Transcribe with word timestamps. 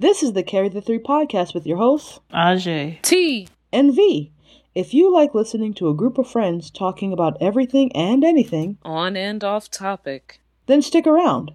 This 0.00 0.22
is 0.22 0.32
the 0.32 0.42
Carry 0.42 0.70
the 0.70 0.80
Three 0.80 0.98
podcast 0.98 1.52
with 1.52 1.66
your 1.66 1.76
hosts, 1.76 2.20
Ajay. 2.32 3.02
T. 3.02 3.46
and 3.70 3.94
V. 3.94 4.32
If 4.74 4.94
you 4.94 5.12
like 5.12 5.34
listening 5.34 5.74
to 5.74 5.90
a 5.90 5.94
group 5.94 6.16
of 6.16 6.26
friends 6.26 6.70
talking 6.70 7.12
about 7.12 7.36
everything 7.38 7.92
and 7.94 8.24
anything, 8.24 8.78
On 8.82 9.14
and 9.14 9.44
off 9.44 9.70
topic. 9.70 10.40
then 10.64 10.80
stick 10.80 11.06
around. 11.06 11.50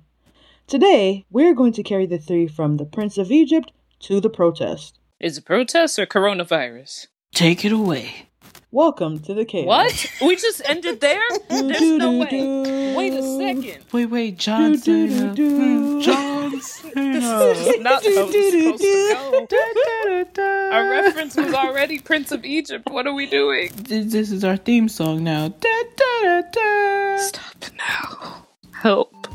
Today, 0.67 1.25
we're 1.31 1.55
going 1.55 1.73
to 1.73 1.81
carry 1.81 2.05
the 2.05 2.19
three 2.19 2.45
from 2.45 2.77
the 2.77 2.85
Prince 2.85 3.17
of 3.17 3.31
Egypt 3.31 3.71
to 4.01 4.21
the 4.21 4.29
protest. 4.29 4.99
Is 5.19 5.39
it 5.39 5.45
protest 5.45 5.97
or 5.97 6.05
coronavirus? 6.05 7.07
Take 7.33 7.65
it 7.65 7.71
away. 7.71 8.27
Welcome 8.69 9.21
to 9.21 9.33
the 9.33 9.45
chaos. 9.45 9.65
What? 9.65 10.11
We 10.21 10.35
just 10.35 10.61
ended 10.69 11.01
there? 11.01 11.23
There's 11.49 11.81
no 11.81 12.19
way. 12.19 12.93
Wait 12.95 13.13
a 13.13 13.23
second. 13.23 13.85
Wait, 13.91 14.05
wait, 14.05 14.37
John 14.37 14.73
Do, 14.73 15.07
do, 15.07 15.07
do, 15.07 15.33
do. 15.33 16.01
John 16.03 16.44
Cena. 16.61 16.93
This 17.55 17.67
is 17.67 17.79
not 17.81 18.03
how 18.03 18.09
it's 18.09 18.51
supposed 18.51 18.81
to 18.81 19.13
go. 19.13 19.45
Da, 19.49 19.57
da, 19.57 20.23
da, 20.23 20.23
da. 20.33 20.75
Our 20.75 20.89
reference 20.89 21.35
was 21.35 21.53
already 21.53 21.99
Prince 21.99 22.31
of 22.31 22.45
Egypt. 22.45 22.89
What 22.89 23.07
are 23.07 23.13
we 23.13 23.25
doing? 23.25 23.71
This 23.75 24.11
this 24.11 24.31
is 24.31 24.43
our 24.43 24.57
theme 24.57 24.89
song 24.89 25.23
now. 25.23 25.49
Da, 25.49 25.83
da, 25.97 26.21
da, 26.23 26.41
da. 26.51 27.17
Stop 27.17 27.65
now. 27.77 28.45
Help. 28.73 29.27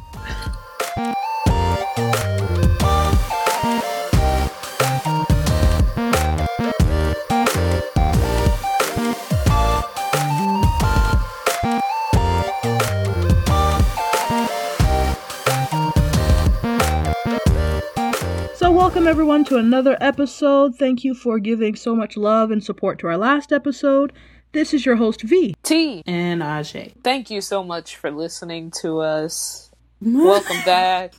Welcome 18.91 19.07
everyone 19.07 19.45
to 19.45 19.57
another 19.57 19.97
episode. 20.01 20.75
Thank 20.75 21.05
you 21.05 21.15
for 21.15 21.39
giving 21.39 21.77
so 21.77 21.95
much 21.95 22.17
love 22.17 22.51
and 22.51 22.63
support 22.63 22.99
to 22.99 23.07
our 23.07 23.17
last 23.17 23.53
episode. 23.53 24.13
This 24.51 24.75
is 24.75 24.85
your 24.85 24.97
host, 24.97 25.23
V. 25.23 25.55
T. 25.63 26.03
And 26.07 26.43
Ajay. 26.43 26.93
Thank 27.05 27.31
you 27.31 27.41
so 27.41 27.63
much 27.63 27.95
for 27.95 28.11
listening 28.11 28.73
to 28.83 28.99
us. 28.99 29.71
Welcome 30.01 30.57
back. 30.65 31.15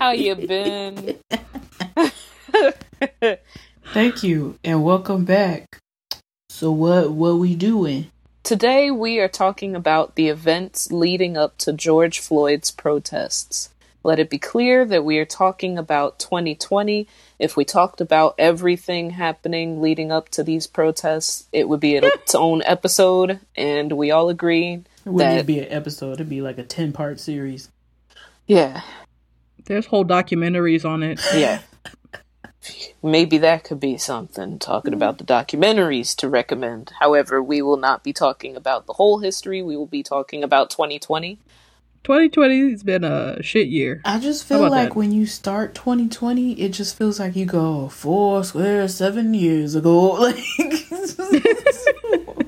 How 0.00 0.10
you 0.10 0.34
been? 0.34 1.18
Thank 3.92 4.24
you 4.24 4.58
and 4.64 4.82
welcome 4.82 5.24
back. 5.24 5.78
So 6.48 6.72
what 6.72 7.12
what 7.12 7.36
we 7.36 7.54
doing? 7.54 8.10
Today 8.42 8.90
we 8.90 9.20
are 9.20 9.28
talking 9.28 9.76
about 9.76 10.16
the 10.16 10.30
events 10.30 10.90
leading 10.90 11.36
up 11.36 11.58
to 11.58 11.72
George 11.72 12.18
Floyd's 12.18 12.72
protests. 12.72 13.70
Let 14.02 14.18
it 14.18 14.30
be 14.30 14.38
clear 14.38 14.84
that 14.86 15.04
we 15.04 15.18
are 15.18 15.26
talking 15.26 15.76
about 15.76 16.18
2020. 16.18 17.06
If 17.38 17.56
we 17.56 17.64
talked 17.66 18.00
about 18.00 18.34
everything 18.38 19.10
happening 19.10 19.80
leading 19.82 20.10
up 20.10 20.30
to 20.30 20.42
these 20.42 20.66
protests, 20.66 21.46
it 21.52 21.68
would 21.68 21.80
be 21.80 21.96
its 21.96 22.34
own 22.34 22.62
episode, 22.64 23.40
and 23.56 23.92
we 23.92 24.10
all 24.10 24.28
agree 24.30 24.82
It 25.04 25.10
wouldn't 25.10 25.36
that 25.36 25.46
be 25.46 25.58
an 25.60 25.70
episode, 25.70 26.14
it'd 26.14 26.28
be 26.30 26.40
like 26.40 26.56
a 26.58 26.62
ten 26.64 26.92
part 26.92 27.20
series. 27.20 27.68
yeah, 28.46 28.82
There's 29.66 29.86
whole 29.86 30.04
documentaries 30.04 30.84
on 30.84 31.02
it. 31.02 31.20
yeah. 31.34 31.60
Maybe 33.02 33.38
that 33.38 33.64
could 33.64 33.80
be 33.80 33.96
something 33.96 34.58
talking 34.58 34.92
about 34.92 35.16
the 35.16 35.24
documentaries 35.24 36.14
to 36.16 36.28
recommend. 36.28 36.92
However, 37.00 37.42
we 37.42 37.62
will 37.62 37.78
not 37.78 38.04
be 38.04 38.12
talking 38.12 38.54
about 38.54 38.86
the 38.86 38.92
whole 38.92 39.18
history. 39.20 39.62
We 39.62 39.76
will 39.78 39.86
be 39.86 40.02
talking 40.02 40.44
about 40.44 40.68
2020. 40.68 41.38
2020 42.04 42.70
has 42.70 42.82
been 42.82 43.04
a 43.04 43.42
shit 43.42 43.68
year. 43.68 44.00
I 44.04 44.18
just 44.18 44.46
feel 44.46 44.68
like 44.68 44.90
that? 44.90 44.96
when 44.96 45.12
you 45.12 45.26
start 45.26 45.74
2020, 45.74 46.52
it 46.52 46.70
just 46.70 46.96
feels 46.96 47.20
like 47.20 47.36
you 47.36 47.46
go 47.46 47.88
four 47.88 48.42
square 48.44 48.86
seven 48.88 49.34
years 49.34 49.74
ago. 49.74 50.10
Like, 50.20 50.36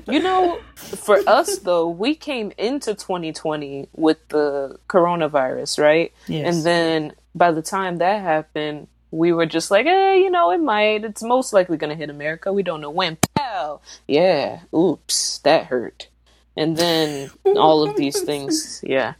You 0.07 0.21
know, 0.21 0.59
for 0.75 1.17
us 1.27 1.59
though, 1.59 1.89
we 1.89 2.13
came 2.13 2.51
into 2.57 2.93
2020 2.93 3.87
with 3.95 4.17
the 4.27 4.77
coronavirus, 4.87 5.81
right? 5.81 6.13
Yes. 6.27 6.53
And 6.53 6.65
then 6.65 7.13
by 7.33 7.51
the 7.51 7.61
time 7.61 7.97
that 7.97 8.21
happened, 8.21 8.87
we 9.11 9.31
were 9.31 9.45
just 9.45 9.71
like, 9.71 9.85
hey, 9.85 10.21
you 10.21 10.29
know, 10.29 10.51
it 10.51 10.59
might. 10.59 11.03
It's 11.03 11.23
most 11.23 11.53
likely 11.53 11.77
going 11.77 11.89
to 11.89 11.95
hit 11.95 12.09
America. 12.09 12.51
We 12.51 12.63
don't 12.63 12.81
know 12.81 12.89
when. 12.89 13.17
Pow! 13.35 13.79
Yeah. 14.07 14.61
Oops. 14.75 15.39
That 15.39 15.65
hurt. 15.65 16.09
And 16.55 16.77
then 16.77 17.31
all 17.45 17.87
of 17.87 17.95
these 17.95 18.21
things. 18.21 18.83
Yeah. 18.85 19.13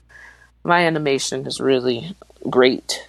My 0.63 0.85
animation 0.85 1.45
is 1.45 1.59
really 1.59 2.15
great. 2.49 3.07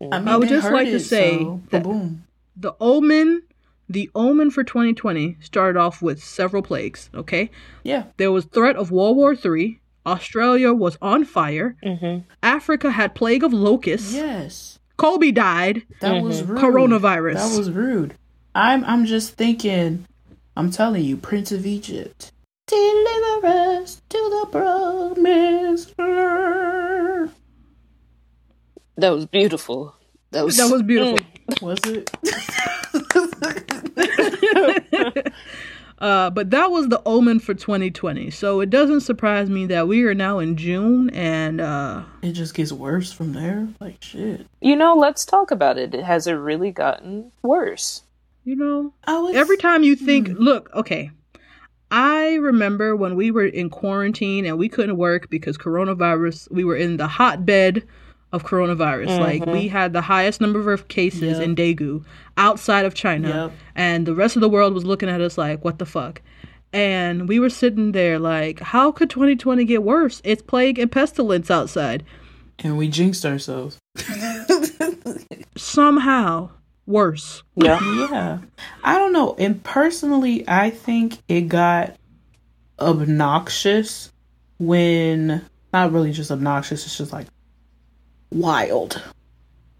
I, 0.00 0.18
mean, 0.18 0.28
I 0.28 0.36
would 0.36 0.48
just 0.48 0.64
heard 0.64 0.72
like 0.74 0.88
to 0.88 1.00
say 1.00 1.38
so, 1.38 1.60
that- 1.70 1.82
boom. 1.82 2.24
The 2.60 2.74
omen, 2.80 3.42
the 3.88 4.10
omen 4.16 4.50
for 4.50 4.64
2020 4.64 5.36
started 5.40 5.78
off 5.78 6.02
with 6.02 6.22
several 6.22 6.60
plagues, 6.62 7.08
okay? 7.14 7.50
Yeah. 7.84 8.04
There 8.16 8.32
was 8.32 8.46
threat 8.46 8.74
of 8.74 8.90
World 8.90 9.16
War 9.16 9.34
III. 9.34 9.80
Australia 10.04 10.72
was 10.72 10.98
on 11.00 11.24
fire. 11.24 11.76
Mm-hmm. 11.84 12.26
Africa 12.42 12.90
had 12.90 13.14
plague 13.14 13.44
of 13.44 13.52
locusts. 13.52 14.12
Yes. 14.12 14.78
Kobe 14.96 15.30
died. 15.30 15.82
That 16.00 16.22
was 16.22 16.42
rude. 16.42 16.58
Coronavirus. 16.58 17.34
That 17.34 17.56
was 17.56 17.70
rude. 17.70 18.14
I'm 18.54 18.84
I'm 18.84 19.04
just 19.04 19.34
thinking 19.34 20.06
I'm 20.56 20.70
telling 20.70 21.04
you, 21.04 21.16
Prince 21.16 21.52
of 21.52 21.64
Egypt. 21.64 22.32
Deliver 22.68 23.46
us 23.46 24.02
to 24.08 24.18
the 24.18 24.46
promised 24.52 25.98
land. 25.98 27.32
That 28.96 29.10
was 29.10 29.26
beautiful. 29.26 29.94
That 30.32 30.44
was, 30.44 30.56
That 30.58 30.70
was 30.70 30.82
beautiful. 30.82 31.24
Was 31.62 31.78
it? 31.84 32.10
Uh, 35.98 36.30
but 36.30 36.50
that 36.50 36.70
was 36.70 36.88
the 36.88 37.02
omen 37.06 37.40
for 37.40 37.54
2020. 37.54 38.30
So 38.30 38.60
it 38.60 38.70
doesn't 38.70 39.00
surprise 39.00 39.50
me 39.50 39.66
that 39.66 39.88
we 39.88 40.04
are 40.04 40.14
now 40.14 40.38
in 40.38 40.56
June 40.56 41.10
and 41.10 41.60
uh, 41.60 42.04
it 42.22 42.32
just 42.32 42.54
gets 42.54 42.70
worse 42.70 43.10
from 43.12 43.32
there. 43.32 43.66
Like 43.80 43.96
shit. 44.00 44.46
You 44.60 44.76
know, 44.76 44.94
let's 44.94 45.24
talk 45.24 45.50
about 45.50 45.76
it. 45.76 45.94
Has 45.94 46.26
it 46.28 46.34
really 46.34 46.70
gotten 46.70 47.32
worse? 47.42 48.04
you 48.44 48.56
know, 48.56 48.94
I 49.04 49.18
was 49.18 49.36
every 49.36 49.58
time 49.58 49.82
you 49.82 49.94
think, 49.94 50.28
look, 50.28 50.70
okay. 50.74 51.10
I 51.90 52.34
remember 52.34 52.94
when 52.94 53.16
we 53.16 53.30
were 53.30 53.46
in 53.46 53.70
quarantine 53.70 54.44
and 54.44 54.58
we 54.58 54.68
couldn't 54.68 54.96
work 54.96 55.30
because 55.30 55.56
coronavirus, 55.56 56.50
we 56.50 56.64
were 56.64 56.76
in 56.76 56.96
the 56.98 57.08
hotbed 57.08 57.86
of 58.32 58.44
coronavirus. 58.44 59.18
Like 59.20 59.46
we 59.46 59.66
mm-hmm. 59.66 59.68
had 59.68 59.92
the 59.94 60.02
highest 60.02 60.40
number 60.40 60.70
of 60.72 60.88
cases 60.88 61.38
Yep. 61.38 61.42
in 61.42 61.56
Daegu 61.56 62.04
outside 62.36 62.84
of 62.84 62.92
China. 62.94 63.28
Yep. 63.28 63.52
And 63.74 64.06
the 64.06 64.14
rest 64.14 64.36
of 64.36 64.42
the 64.42 64.50
world 64.50 64.74
was 64.74 64.84
looking 64.84 65.08
at 65.08 65.20
us 65.22 65.38
like, 65.38 65.64
what 65.64 65.78
the 65.78 65.86
fuck? 65.86 66.20
And 66.74 67.26
we 67.26 67.40
were 67.40 67.48
sitting 67.48 67.92
there 67.92 68.18
like, 68.18 68.60
how 68.60 68.92
could 68.92 69.08
2020 69.08 69.64
get 69.64 69.82
worse? 69.82 70.20
It's 70.24 70.42
plague 70.42 70.78
and 70.78 70.92
pestilence 70.92 71.50
outside. 71.50 72.04
and 72.58 72.76
we 72.76 72.88
jinxed 72.88 73.24
ourselves. 73.24 73.78
Somehow 75.56 76.50
worse. 76.88 77.42
Yeah. 77.54 77.78
Yeah. 78.10 78.38
I 78.82 78.98
don't 78.98 79.12
know. 79.12 79.36
And 79.38 79.62
personally, 79.62 80.44
I 80.48 80.70
think 80.70 81.18
it 81.28 81.42
got 81.42 81.94
obnoxious 82.80 84.10
when 84.58 85.44
not 85.72 85.92
really 85.92 86.12
just 86.12 86.30
obnoxious, 86.30 86.84
it's 86.86 86.96
just 86.98 87.12
like 87.12 87.26
wild. 88.32 89.00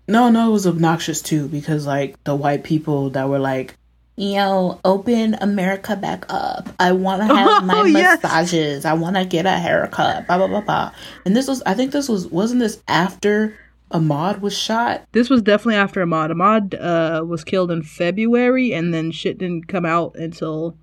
No, 0.06 0.30
no, 0.30 0.48
it 0.48 0.52
was 0.52 0.66
obnoxious 0.66 1.20
too 1.22 1.48
because 1.48 1.86
like 1.86 2.22
the 2.24 2.34
white 2.34 2.64
people 2.64 3.10
that 3.10 3.28
were 3.28 3.38
like, 3.38 3.75
Yo, 4.16 4.80
open 4.84 5.34
America 5.40 5.94
back 5.94 6.25
up. 6.28 6.69
I 6.80 6.90
want 6.90 7.22
to 7.22 7.28
have 7.36 7.64
my 7.64 7.80
Oh, 7.80 7.84
yes. 7.84 8.20
massages. 8.22 8.84
I 8.84 8.94
want 8.94 9.14
to 9.14 9.25
get 9.25 9.46
a 9.46 9.50
haircut. 9.52 10.26
Blah 10.26 10.38
blah 10.38 10.48
blah 10.48 10.60
blah. 10.60 10.92
And 11.25 11.36
this 11.36 11.46
was, 11.46 11.62
I 11.64 11.75
think 11.75 11.92
this 11.92 12.08
was, 12.08 12.26
wasn't 12.26 12.60
this 12.60 12.82
after 12.88 13.56
Ahmaud 13.91 14.41
was 14.41 14.56
shot? 14.56 15.04
This 15.12 15.31
was 15.31 15.43
definitely 15.43 15.76
after 15.76 16.04
Ahmaud. 16.04 16.31
Ahmaud 16.31 16.75
uh, 16.81 17.25
was 17.25 17.44
killed 17.44 17.70
in 17.70 17.82
February, 17.82 18.73
and 18.73 18.93
then 18.93 19.11
shit 19.11 19.38
didn't 19.38 19.69
come 19.69 19.85
out 19.87 20.14
until 20.17 20.76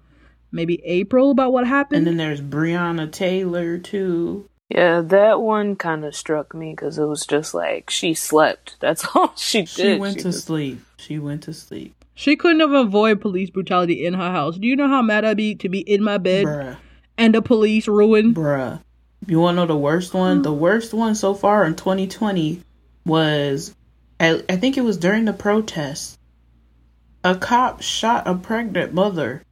maybe 0.52 0.82
April 0.86 1.32
about 1.32 1.54
what 1.54 1.68
happened. 1.68 2.00
And 2.00 2.08
then 2.08 2.18
there's 2.18 2.42
Breonna 2.42 3.12
Taylor 3.12 3.78
too. 3.78 4.50
Yeah, 4.70 5.02
that 5.02 5.42
one 5.42 5.76
kind 5.76 6.04
of 6.04 6.16
struck 6.16 6.56
me 6.56 6.72
because 6.72 6.98
it 6.98 7.06
was 7.06 7.26
just 7.28 7.54
like 7.54 7.90
she 7.92 8.14
slept. 8.16 8.78
That's 8.82 9.06
all 9.16 9.34
she 9.36 9.60
did. 9.62 9.70
She 9.70 9.96
went 9.98 10.18
to 10.20 10.24
just- 10.32 10.46
sleep. 10.46 10.80
She 10.98 11.20
went 11.20 11.44
to 11.44 11.54
sleep. 11.54 11.94
she 12.16 12.36
couldn't 12.36 12.62
have 12.62 12.72
avoided 12.72 13.22
police 13.22 13.52
brutality 13.52 14.06
in 14.08 14.16
her 14.16 14.32
house. 14.32 14.58
Do 14.58 14.66
you 14.66 14.76
know 14.76 14.88
how 14.88 15.04
mad 15.04 15.24
I'd 15.24 15.38
be 15.38 15.54
to 15.56 15.70
be 15.70 15.82
in 15.82 16.04
my 16.04 16.18
bed 16.18 16.46
Bruh. 16.46 16.78
and 17.18 17.36
the 17.36 17.44
police 17.44 17.88
ruin? 17.88 18.34
Bruh. 18.34 18.82
You 19.28 19.40
wanna 19.40 19.58
know 19.58 19.66
the 19.68 19.78
worst 19.78 20.16
one? 20.16 20.42
The 20.42 20.54
worst 20.54 20.94
one 20.96 21.14
so 21.14 21.36
far 21.36 21.64
in 21.66 21.76
2020 21.76 22.62
was 23.06 23.76
I, 24.20 24.44
I 24.50 24.56
think 24.56 24.78
it 24.78 24.82
was 24.82 24.98
during 24.98 25.26
the 25.26 25.34
protest. 25.34 26.20
A 27.24 27.36
cop 27.36 27.82
shot 27.82 28.28
a 28.28 28.36
pregnant 28.36 28.94
mother. 28.94 29.44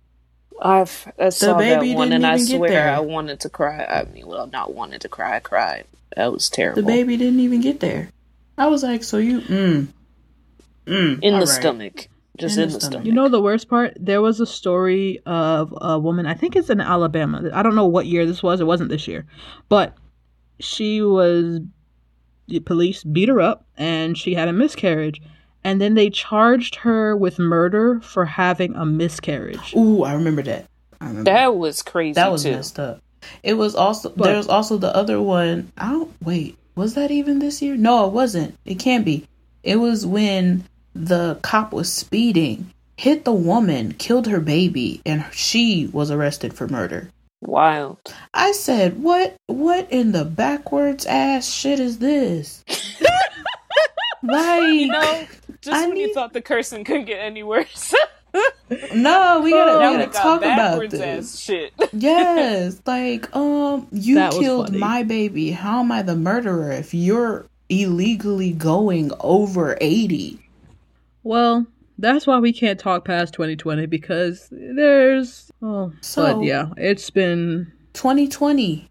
I've 0.61 1.11
I 1.19 1.29
saw 1.29 1.57
baby 1.57 1.89
that 1.89 1.95
one 1.97 2.13
and 2.13 2.25
I 2.25 2.37
swear 2.37 2.69
there. 2.69 2.89
I 2.91 2.99
wanted 2.99 3.39
to 3.41 3.49
cry. 3.49 3.83
I 3.83 4.05
mean, 4.05 4.27
well, 4.27 4.47
not 4.47 4.73
wanted 4.73 5.01
to 5.01 5.09
cry. 5.09 5.37
I 5.37 5.39
cried. 5.39 5.85
That 6.15 6.31
was 6.31 6.49
terrible. 6.49 6.81
The 6.81 6.87
baby 6.87 7.17
didn't 7.17 7.39
even 7.39 7.61
get 7.61 7.79
there. 7.79 8.09
I 8.57 8.67
was 8.67 8.83
like, 8.83 9.03
so 9.03 9.17
you 9.17 9.41
mm. 9.41 9.87
Mm, 10.85 11.19
in 11.21 11.33
the 11.33 11.39
right. 11.39 11.47
stomach, 11.47 12.07
just 12.37 12.57
In 12.57 12.63
in, 12.63 12.69
the 12.69 12.73
the 12.75 12.79
stomach. 12.79 12.91
stomach. 12.91 13.05
You 13.07 13.13
know 13.13 13.29
the 13.29 13.41
worst 13.41 13.67
part? 13.69 13.93
There 13.99 14.21
was 14.21 14.39
a 14.39 14.45
story 14.45 15.21
of 15.25 15.73
a 15.81 15.97
woman, 15.97 16.25
I 16.25 16.33
think 16.35 16.55
it's 16.55 16.69
in 16.69 16.79
Alabama. 16.81 17.49
I 17.53 17.63
don't 17.63 17.75
know 17.75 17.87
what 17.87 18.05
year 18.05 18.25
this 18.25 18.43
was. 18.43 18.59
It 18.59 18.65
wasn't 18.65 18.89
this 18.89 19.07
year. 19.07 19.25
But 19.69 19.95
she 20.59 21.01
was 21.01 21.61
the 22.47 22.59
police 22.59 23.03
beat 23.03 23.29
her 23.29 23.39
up 23.41 23.65
and 23.77 24.17
she 24.17 24.33
had 24.33 24.47
a 24.47 24.53
miscarriage. 24.53 25.21
And 25.63 25.79
then 25.79 25.93
they 25.93 26.09
charged 26.09 26.75
her 26.77 27.15
with 27.15 27.39
murder 27.39 28.01
for 28.01 28.25
having 28.25 28.75
a 28.75 28.85
miscarriage. 28.85 29.73
Ooh, 29.75 30.03
I 30.03 30.13
remember 30.13 30.41
that. 30.43 30.65
I 30.99 31.07
remember 31.07 31.31
That 31.31 31.55
was 31.55 31.81
crazy 31.81 32.13
that 32.15 32.31
was 32.31 32.43
too. 32.43 32.51
messed 32.51 32.79
up. 32.79 32.99
It 33.43 33.53
was 33.53 33.73
also 33.75 34.09
But- 34.09 34.25
there 34.25 34.37
was 34.37 34.49
also 34.49 34.77
the 34.77 34.93
other 34.95 35.21
one. 35.21 35.71
I 35.77 35.91
don't 35.91 36.11
wait. 36.21 36.57
Was 36.75 36.95
that 36.95 37.11
even 37.11 37.39
this 37.39 37.61
year? 37.61 37.77
No, 37.77 38.07
it 38.07 38.11
wasn't. 38.13 38.57
It 38.65 38.75
can't 38.79 39.05
be. 39.05 39.25
It 39.63 39.77
was 39.77 40.05
when 40.05 40.65
the 40.93 41.37
cop 41.41 41.71
was 41.71 41.91
speeding, 41.91 42.69
hit 42.97 43.23
the 43.23 43.31
woman, 43.31 43.93
killed 43.97 44.27
her 44.27 44.39
baby, 44.41 45.01
and 45.05 45.23
she 45.31 45.89
was 45.93 46.11
arrested 46.11 46.53
for 46.53 46.67
murder. 46.67 47.09
Wild. 47.45 47.97
I 48.33 48.51
said, 48.53 49.01
"What? 49.03 49.35
What 49.47 49.91
in 49.91 50.11
the 50.13 50.25
backwards 50.25 51.05
ass 51.05 51.47
shit 51.49 51.79
is 51.79 51.99
this?" 51.99 52.63
like, 54.23 54.63
You 54.63 54.87
know, 54.87 55.27
just 55.61 55.83
I 55.83 55.87
when 55.87 55.97
you 55.97 56.13
thought 56.13 56.33
the 56.33 56.41
cursing 56.41 56.83
couldn't 56.83 57.05
get 57.05 57.19
any 57.19 57.43
worse, 57.43 57.93
no, 58.95 59.41
we 59.43 59.51
gotta, 59.51 59.71
Oh, 59.73 59.91
we 59.91 59.97
we 59.97 60.03
gotta 60.05 60.07
talk 60.11 60.41
about 60.41 60.89
this. 60.89 61.37
shit. 61.39 61.73
yes, 61.91 62.81
like, 62.85 63.33
um, 63.35 63.87
you 63.91 64.15
That 64.15 64.31
killed 64.31 64.73
my 64.73 65.03
baby. 65.03 65.51
How 65.51 65.81
am 65.81 65.91
I 65.91 66.01
the 66.01 66.15
murderer 66.15 66.71
if 66.71 66.93
you're 66.93 67.45
illegally 67.69 68.51
going 68.53 69.11
over 69.19 69.77
eighty? 69.81 70.39
Well, 71.23 71.65
that's 72.03 72.27
why 72.27 72.39
we 72.39 72.53
can't 72.53 72.79
talk 72.79 73.05
past 73.05 73.33
2020 73.33 73.85
because 73.87 74.47
there's. 74.51 75.51
Oh, 75.61 75.91
So- 76.01 76.35
but 76.37 76.43
yeah, 76.45 76.69
it's 76.77 77.09
been. 77.09 77.71
2020, 77.93 78.89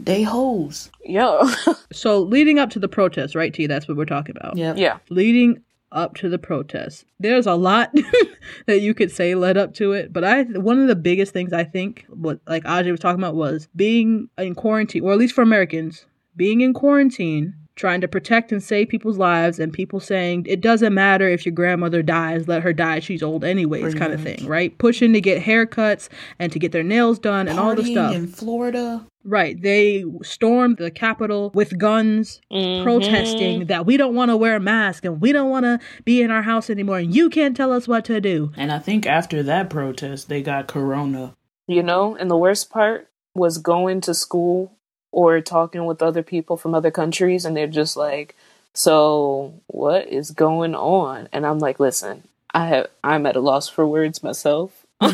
they 0.00 0.22
hoes. 0.22 0.90
Yo. 1.04 1.48
So 1.92 2.20
leading 2.22 2.58
up 2.58 2.70
to 2.70 2.80
the 2.80 2.88
protest, 2.88 3.36
right, 3.36 3.54
T? 3.54 3.68
That's 3.68 3.86
what 3.86 3.96
we're 3.96 4.04
talking 4.04 4.36
about. 4.36 4.56
Yeah. 4.56 4.74
yeah. 4.76 4.98
leading 5.10 5.62
up 5.92 6.14
to 6.16 6.28
the 6.28 6.38
protest. 6.38 7.04
There's 7.20 7.46
a 7.46 7.54
lot 7.54 7.92
that 8.66 8.80
you 8.80 8.94
could 8.94 9.12
say 9.12 9.36
led 9.36 9.56
up 9.56 9.74
to 9.74 9.92
it, 9.92 10.12
but 10.12 10.24
I 10.24 10.42
one 10.42 10.80
of 10.80 10.88
the 10.88 10.96
biggest 10.96 11.32
things 11.32 11.52
I 11.52 11.62
think 11.62 12.04
what 12.08 12.40
like 12.48 12.64
Ajay 12.64 12.90
was 12.90 12.98
talking 12.98 13.20
about 13.22 13.36
was 13.36 13.68
being 13.76 14.28
in 14.36 14.56
quarantine, 14.56 15.04
or 15.04 15.12
at 15.12 15.18
least 15.18 15.34
for 15.36 15.42
Americans, 15.42 16.04
being 16.34 16.62
in 16.62 16.74
quarantine, 16.74 17.54
trying 17.76 18.00
to 18.00 18.08
protect 18.08 18.52
and 18.52 18.62
save 18.62 18.88
people's 18.88 19.18
lives, 19.18 19.58
and 19.58 19.72
people 19.72 19.98
saying 20.00 20.46
it 20.48 20.60
doesn't 20.60 20.94
matter 20.94 21.28
if 21.28 21.44
your 21.44 21.54
grandmother 21.54 22.02
dies, 22.02 22.46
let 22.46 22.62
her 22.62 22.72
die, 22.72 23.00
she's 23.00 23.22
old 23.22 23.44
anyways, 23.44 23.82
Pretty 23.82 23.98
kind 23.98 24.12
of 24.12 24.20
thing, 24.22 24.46
right? 24.46 24.76
Pushing 24.78 25.12
to 25.12 25.20
get 25.20 25.42
haircuts 25.42 26.08
and 26.38 26.52
to 26.52 26.58
get 26.58 26.72
their 26.72 26.82
nails 26.84 27.18
done 27.18 27.48
and 27.48 27.58
all 27.58 27.74
the 27.74 27.84
stuff. 27.84 28.14
in 28.14 28.26
Florida. 28.28 29.04
Right. 29.26 29.58
They 29.60 30.04
stormed 30.22 30.76
the 30.76 30.90
Capitol 30.90 31.50
with 31.54 31.78
guns, 31.78 32.42
Mhm. 32.52 32.82
protesting 32.84 33.66
that 33.66 33.86
we 33.86 33.96
don't 33.96 34.14
want 34.14 34.30
to 34.30 34.36
wear 34.36 34.56
a 34.56 34.60
mask 34.60 35.06
and 35.06 35.18
we 35.20 35.32
don't 35.32 35.48
want 35.48 35.64
to 35.64 35.78
be 36.04 36.20
in 36.20 36.30
our 36.30 36.42
house 36.42 36.68
anymore 36.68 36.98
and 36.98 37.14
you 37.14 37.30
can't 37.30 37.56
tell 37.56 37.72
us 37.72 37.88
what 37.88 38.04
to 38.04 38.20
do. 38.20 38.52
And 38.56 38.70
I 38.70 38.78
think 38.78 39.06
after 39.06 39.42
that 39.42 39.70
protest, 39.70 40.28
they 40.28 40.42
got 40.42 40.66
corona. 40.68 41.32
You 41.66 41.82
know, 41.82 42.14
and 42.14 42.30
the 42.30 42.36
worst 42.36 42.68
part 42.70 43.08
was 43.34 43.56
going 43.56 44.02
to 44.02 44.12
school 44.12 44.73
or 45.14 45.40
talking 45.40 45.84
with 45.86 46.02
other 46.02 46.22
people 46.22 46.56
from 46.56 46.74
other 46.74 46.90
countries, 46.90 47.44
and 47.44 47.56
they're 47.56 47.66
just 47.66 47.96
like, 47.96 48.34
"So, 48.72 49.54
what 49.68 50.08
is 50.08 50.32
going 50.32 50.74
on?" 50.74 51.28
And 51.32 51.46
I'm 51.46 51.60
like, 51.60 51.78
"Listen, 51.78 52.24
I 52.52 52.66
have, 52.66 52.86
I'm 53.02 53.26
at 53.26 53.36
a 53.36 53.40
loss 53.40 53.68
for 53.68 53.86
words 53.86 54.22
myself." 54.22 54.84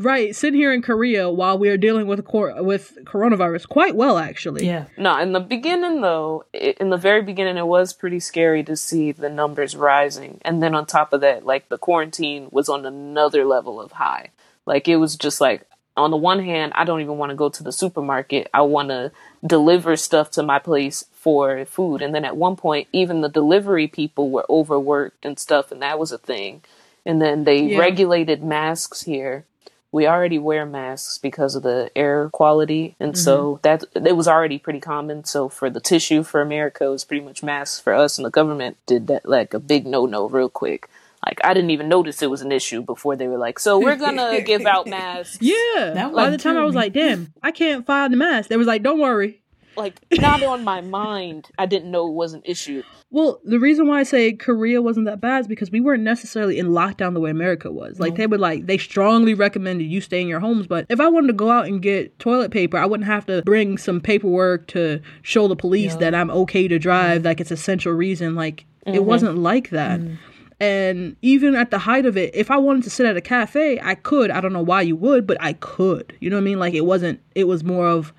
Right. 0.00 0.32
Sitting 0.36 0.60
here 0.60 0.72
in 0.72 0.80
Korea 0.80 1.28
while 1.28 1.58
we 1.58 1.68
are 1.70 1.76
dealing 1.76 2.06
with 2.06 2.24
cor- 2.24 2.62
with 2.62 2.96
coronavirus 3.02 3.68
quite 3.68 3.96
well, 3.96 4.16
actually. 4.16 4.64
yeah. 4.64 4.84
no, 4.96 5.18
in 5.18 5.32
the 5.32 5.40
beginning 5.40 6.02
though, 6.02 6.44
i 6.54 6.76
in 6.78 6.90
the 6.90 6.96
very 6.96 7.20
beginning, 7.20 7.56
it 7.56 7.66
was 7.66 7.92
pretty 7.92 8.20
scary 8.20 8.62
to 8.62 8.76
see 8.76 9.10
the 9.10 9.28
numbers 9.28 9.74
rising, 9.74 10.38
and 10.42 10.62
then 10.62 10.76
on 10.76 10.86
top 10.86 11.12
of 11.12 11.20
that, 11.22 11.44
like 11.44 11.68
the 11.68 11.78
quarantine 11.78 12.46
was 12.52 12.68
on 12.68 12.86
another 12.86 13.44
level 13.44 13.80
of 13.80 13.90
high. 13.90 14.28
Like 14.66 14.86
it 14.86 14.98
was 14.98 15.16
just 15.16 15.40
like 15.40 15.66
on 15.98 16.10
the 16.10 16.16
one 16.16 16.42
hand, 16.42 16.72
I 16.74 16.84
don't 16.84 17.00
even 17.00 17.18
want 17.18 17.30
to 17.30 17.36
go 17.36 17.48
to 17.48 17.62
the 17.62 17.72
supermarket. 17.72 18.48
I 18.54 18.62
want 18.62 18.88
to 18.88 19.12
deliver 19.46 19.96
stuff 19.96 20.30
to 20.32 20.42
my 20.42 20.58
place 20.58 21.04
for 21.12 21.64
food. 21.64 22.00
And 22.00 22.14
then 22.14 22.24
at 22.24 22.36
one 22.36 22.56
point, 22.56 22.88
even 22.92 23.20
the 23.20 23.28
delivery 23.28 23.88
people 23.88 24.30
were 24.30 24.46
overworked 24.48 25.24
and 25.24 25.38
stuff, 25.38 25.70
and 25.72 25.82
that 25.82 25.98
was 25.98 26.12
a 26.12 26.18
thing. 26.18 26.62
And 27.04 27.20
then 27.20 27.44
they 27.44 27.60
Yeah. 27.62 27.78
regulated 27.78 28.42
masks 28.42 29.02
here. 29.02 29.44
We 29.90 30.06
already 30.06 30.38
wear 30.38 30.66
masks 30.66 31.16
because 31.16 31.54
of 31.54 31.62
the 31.62 31.90
air 31.96 32.28
quality, 32.30 32.94
and 33.00 33.16
so 33.16 33.54
mm-hmm. 33.54 33.60
that 33.62 34.06
it 34.06 34.16
was 34.16 34.28
already 34.28 34.58
pretty 34.58 34.80
common. 34.80 35.24
So 35.24 35.48
for 35.48 35.70
the 35.70 35.80
tissue 35.80 36.22
for 36.22 36.42
America, 36.42 36.84
it 36.84 36.90
was 36.90 37.04
pretty 37.04 37.24
much 37.24 37.42
masks 37.42 37.80
for 37.80 37.94
us, 37.94 38.18
and 38.18 38.24
the 38.26 38.30
government 38.30 38.76
did 38.84 39.06
that 39.06 39.26
like 39.26 39.54
a 39.54 39.58
big 39.58 39.86
no 39.86 40.04
no 40.04 40.28
real 40.28 40.50
quick. 40.50 40.90
Like 41.26 41.40
I 41.44 41.52
didn't 41.54 41.70
even 41.70 41.88
notice 41.88 42.22
it 42.22 42.30
was 42.30 42.42
an 42.42 42.52
issue 42.52 42.82
before 42.82 43.16
they 43.16 43.28
were 43.28 43.38
like, 43.38 43.58
"So 43.58 43.78
we're 43.78 43.96
gonna 43.96 44.40
give 44.40 44.66
out 44.66 44.86
masks." 44.88 45.38
Yeah. 45.40 45.92
That 45.94 46.12
By 46.14 46.30
the 46.30 46.38
time 46.38 46.56
I 46.56 46.64
was 46.64 46.74
like, 46.74 46.92
damn, 46.92 47.32
I 47.42 47.50
can't 47.50 47.84
find 47.84 48.12
the 48.12 48.16
mask. 48.16 48.48
They 48.48 48.56
was 48.56 48.66
like, 48.66 48.82
don't 48.82 49.00
worry. 49.00 49.42
Like 49.76 50.00
not 50.12 50.42
on 50.42 50.64
my 50.64 50.80
mind. 50.80 51.48
I 51.56 51.66
didn't 51.66 51.90
know 51.90 52.08
it 52.08 52.14
was 52.14 52.32
an 52.34 52.42
issue. 52.44 52.82
Well, 53.10 53.40
the 53.44 53.60
reason 53.60 53.86
why 53.86 54.00
I 54.00 54.02
say 54.02 54.32
Korea 54.32 54.82
wasn't 54.82 55.06
that 55.06 55.20
bad 55.20 55.42
is 55.42 55.46
because 55.46 55.70
we 55.70 55.80
weren't 55.80 56.02
necessarily 56.02 56.58
in 56.58 56.68
lockdown 56.68 57.14
the 57.14 57.20
way 57.20 57.30
America 57.30 57.70
was. 57.70 57.98
Like 58.00 58.16
they 58.16 58.26
would 58.26 58.40
like 58.40 58.66
they 58.66 58.76
strongly 58.76 59.34
recommended 59.34 59.84
you 59.84 60.00
stay 60.00 60.20
in 60.20 60.28
your 60.28 60.40
homes, 60.40 60.66
but 60.66 60.84
if 60.88 61.00
I 61.00 61.08
wanted 61.08 61.28
to 61.28 61.32
go 61.32 61.50
out 61.50 61.66
and 61.66 61.80
get 61.80 62.18
toilet 62.18 62.50
paper, 62.50 62.76
I 62.76 62.86
wouldn't 62.86 63.06
have 63.06 63.24
to 63.26 63.42
bring 63.42 63.78
some 63.78 64.00
paperwork 64.00 64.66
to 64.68 65.00
show 65.22 65.46
the 65.48 65.56
police 65.56 65.94
that 65.96 66.14
I'm 66.14 66.30
okay 66.30 66.68
to 66.68 66.78
drive, 66.78 67.24
like 67.24 67.40
it's 67.40 67.52
essential 67.52 67.92
reason. 67.92 68.34
Like 68.34 68.66
it 68.84 68.90
mm-hmm. 68.94 69.04
wasn't 69.04 69.38
like 69.38 69.70
that. 69.70 70.00
Mm. 70.00 70.18
And 70.60 71.16
even 71.22 71.54
at 71.54 71.70
the 71.70 71.78
height 71.78 72.04
of 72.04 72.16
it, 72.16 72.34
if 72.34 72.50
I 72.50 72.56
wanted 72.56 72.82
to 72.84 72.90
sit 72.90 73.06
at 73.06 73.16
a 73.16 73.20
cafe, 73.20 73.78
I 73.80 73.94
could. 73.94 74.30
I 74.30 74.40
don't 74.40 74.52
know 74.52 74.62
why 74.62 74.82
you 74.82 74.96
would, 74.96 75.26
but 75.26 75.36
I 75.40 75.52
could. 75.54 76.14
You 76.20 76.30
know 76.30 76.36
what 76.36 76.42
I 76.42 76.44
mean? 76.44 76.58
Like 76.58 76.74
it 76.74 76.84
wasn't 76.84 77.20
it 77.34 77.44
was 77.46 77.62
more 77.62 77.88
of 77.88 78.12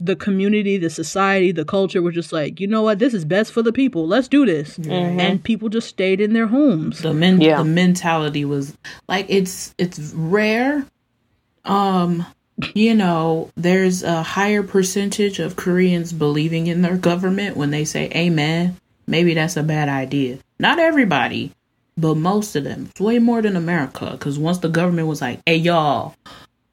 the 0.00 0.14
community, 0.14 0.76
the 0.78 0.90
society, 0.90 1.50
the 1.50 1.64
culture 1.64 2.00
were 2.00 2.12
just 2.12 2.32
like, 2.32 2.60
you 2.60 2.68
know 2.68 2.82
what, 2.82 3.00
this 3.00 3.12
is 3.14 3.24
best 3.24 3.50
for 3.52 3.62
the 3.62 3.72
people. 3.72 4.06
Let's 4.06 4.28
do 4.28 4.46
this. 4.46 4.78
And 4.78 5.42
people 5.42 5.68
just 5.68 5.88
stayed 5.88 6.20
in 6.20 6.34
their 6.34 6.46
homes. 6.46 7.00
the 7.00 7.12
men 7.14 7.40
Yeah. 7.40 7.56
the 7.58 7.64
mentality 7.64 8.44
was 8.44 8.76
like 9.08 9.26
it's 9.28 9.74
it's 9.76 10.12
rare 10.14 10.86
um 11.64 12.24
you 12.74 12.94
know 12.94 13.50
there's 13.56 14.02
a 14.02 14.22
higher 14.22 14.62
percentage 14.62 15.38
of 15.38 15.56
koreans 15.56 16.12
believing 16.12 16.66
in 16.66 16.82
their 16.82 16.96
government 16.96 17.56
when 17.56 17.70
they 17.70 17.84
say 17.84 18.08
amen 18.14 18.76
maybe 19.06 19.34
that's 19.34 19.56
a 19.56 19.62
bad 19.62 19.88
idea 19.88 20.38
not 20.58 20.78
everybody 20.78 21.52
but 21.98 22.14
most 22.16 22.56
of 22.56 22.64
them 22.64 22.86
it's 22.90 23.00
way 23.00 23.18
more 23.18 23.42
than 23.42 23.56
america 23.56 24.10
because 24.12 24.38
once 24.38 24.58
the 24.58 24.68
government 24.68 25.08
was 25.08 25.20
like 25.20 25.40
hey 25.46 25.56
y'all 25.56 26.14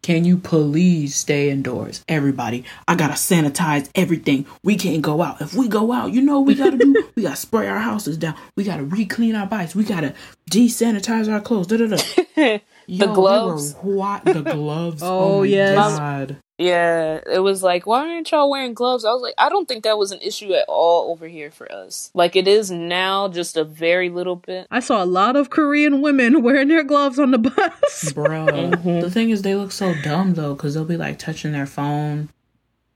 can 0.02 0.24
you 0.24 0.38
please 0.38 1.16
stay 1.16 1.50
indoors? 1.50 2.04
Everybody 2.08 2.64
i 2.88 2.94
gotta 2.94 3.16
sanitize 3.16 3.90
everything. 3.96 4.46
We 4.64 4.76
can't 4.76 5.02
go 5.02 5.24
out. 5.24 5.42
If 5.42 5.56
we 5.56 5.68
go 5.68 5.92
out 5.92 6.14
you 6.14 6.22
know 6.22 6.40
what 6.40 6.48
we 6.48 6.54
gotta 6.54 6.78
do? 6.78 7.10
We 7.16 7.24
gotta 7.24 7.36
spray 7.36 7.68
our 7.68 7.80
houses 7.80 8.18
down. 8.18 8.36
We 8.56 8.66
gotta 8.66 8.84
re-clean 8.84 9.36
our 9.36 9.48
bikes. 9.48 9.74
We 9.74 9.84
gotta 9.84 10.14
desanitize 10.52 11.32
our 11.32 11.42
clothes. 11.42 11.66
Da, 11.68 11.78
da, 11.78 11.88
da. 11.88 12.60
Yo, 12.88 13.00
they 13.06 13.08
were 13.08 13.14
gloves. 13.16 13.76
wa- 13.84 14.20
the 14.24 14.42
gloves 14.42 15.02
Oh, 15.06 15.40
my 15.40 15.46
yes. 15.46 15.76
God. 15.98 16.38
Yeah, 16.58 17.20
it 17.30 17.40
was 17.40 17.62
like, 17.64 17.86
why 17.86 18.08
aren't 18.14 18.32
y'all 18.32 18.50
wearing 18.50 18.74
gloves? 18.74 19.04
I 19.04 19.12
was 19.12 19.22
like, 19.22 19.34
I 19.38 19.50
don't 19.50 19.68
think 19.68 19.84
that 19.84 19.98
was 19.98 20.12
an 20.14 20.22
issue 20.22 20.54
at 20.54 20.64
all 20.70 21.12
over 21.12 21.28
here 21.28 21.52
for 21.52 21.70
us. 21.70 22.12
Like 22.14 22.38
it 22.38 22.48
is 22.48 22.72
now, 22.72 23.28
just 23.28 23.58
a 23.58 23.66
very 23.66 24.10
little 24.10 24.38
bit. 24.38 24.66
I 24.72 24.80
saw 24.80 25.04
a 25.04 25.06
lot 25.06 25.36
of 25.36 25.50
Korean 25.50 26.02
women 26.02 26.42
wearing 26.44 26.70
their 26.70 26.84
gloves 26.84 27.20
on 27.20 27.32
the 27.32 27.40
bus. 27.40 28.14
Bro, 28.14 28.46
Mm-hmm. 28.46 29.02
The 29.02 29.12
thing 29.12 29.32
is, 29.32 29.42
they 29.42 29.56
look 29.56 29.74
so 29.74 29.94
dumb 30.02 30.36
though, 30.36 30.54
because 30.54 30.76
they'll 30.76 30.86
be 30.86 30.96
like 30.96 31.20
touching 31.20 31.52
their 31.52 31.66
phone, 31.66 32.30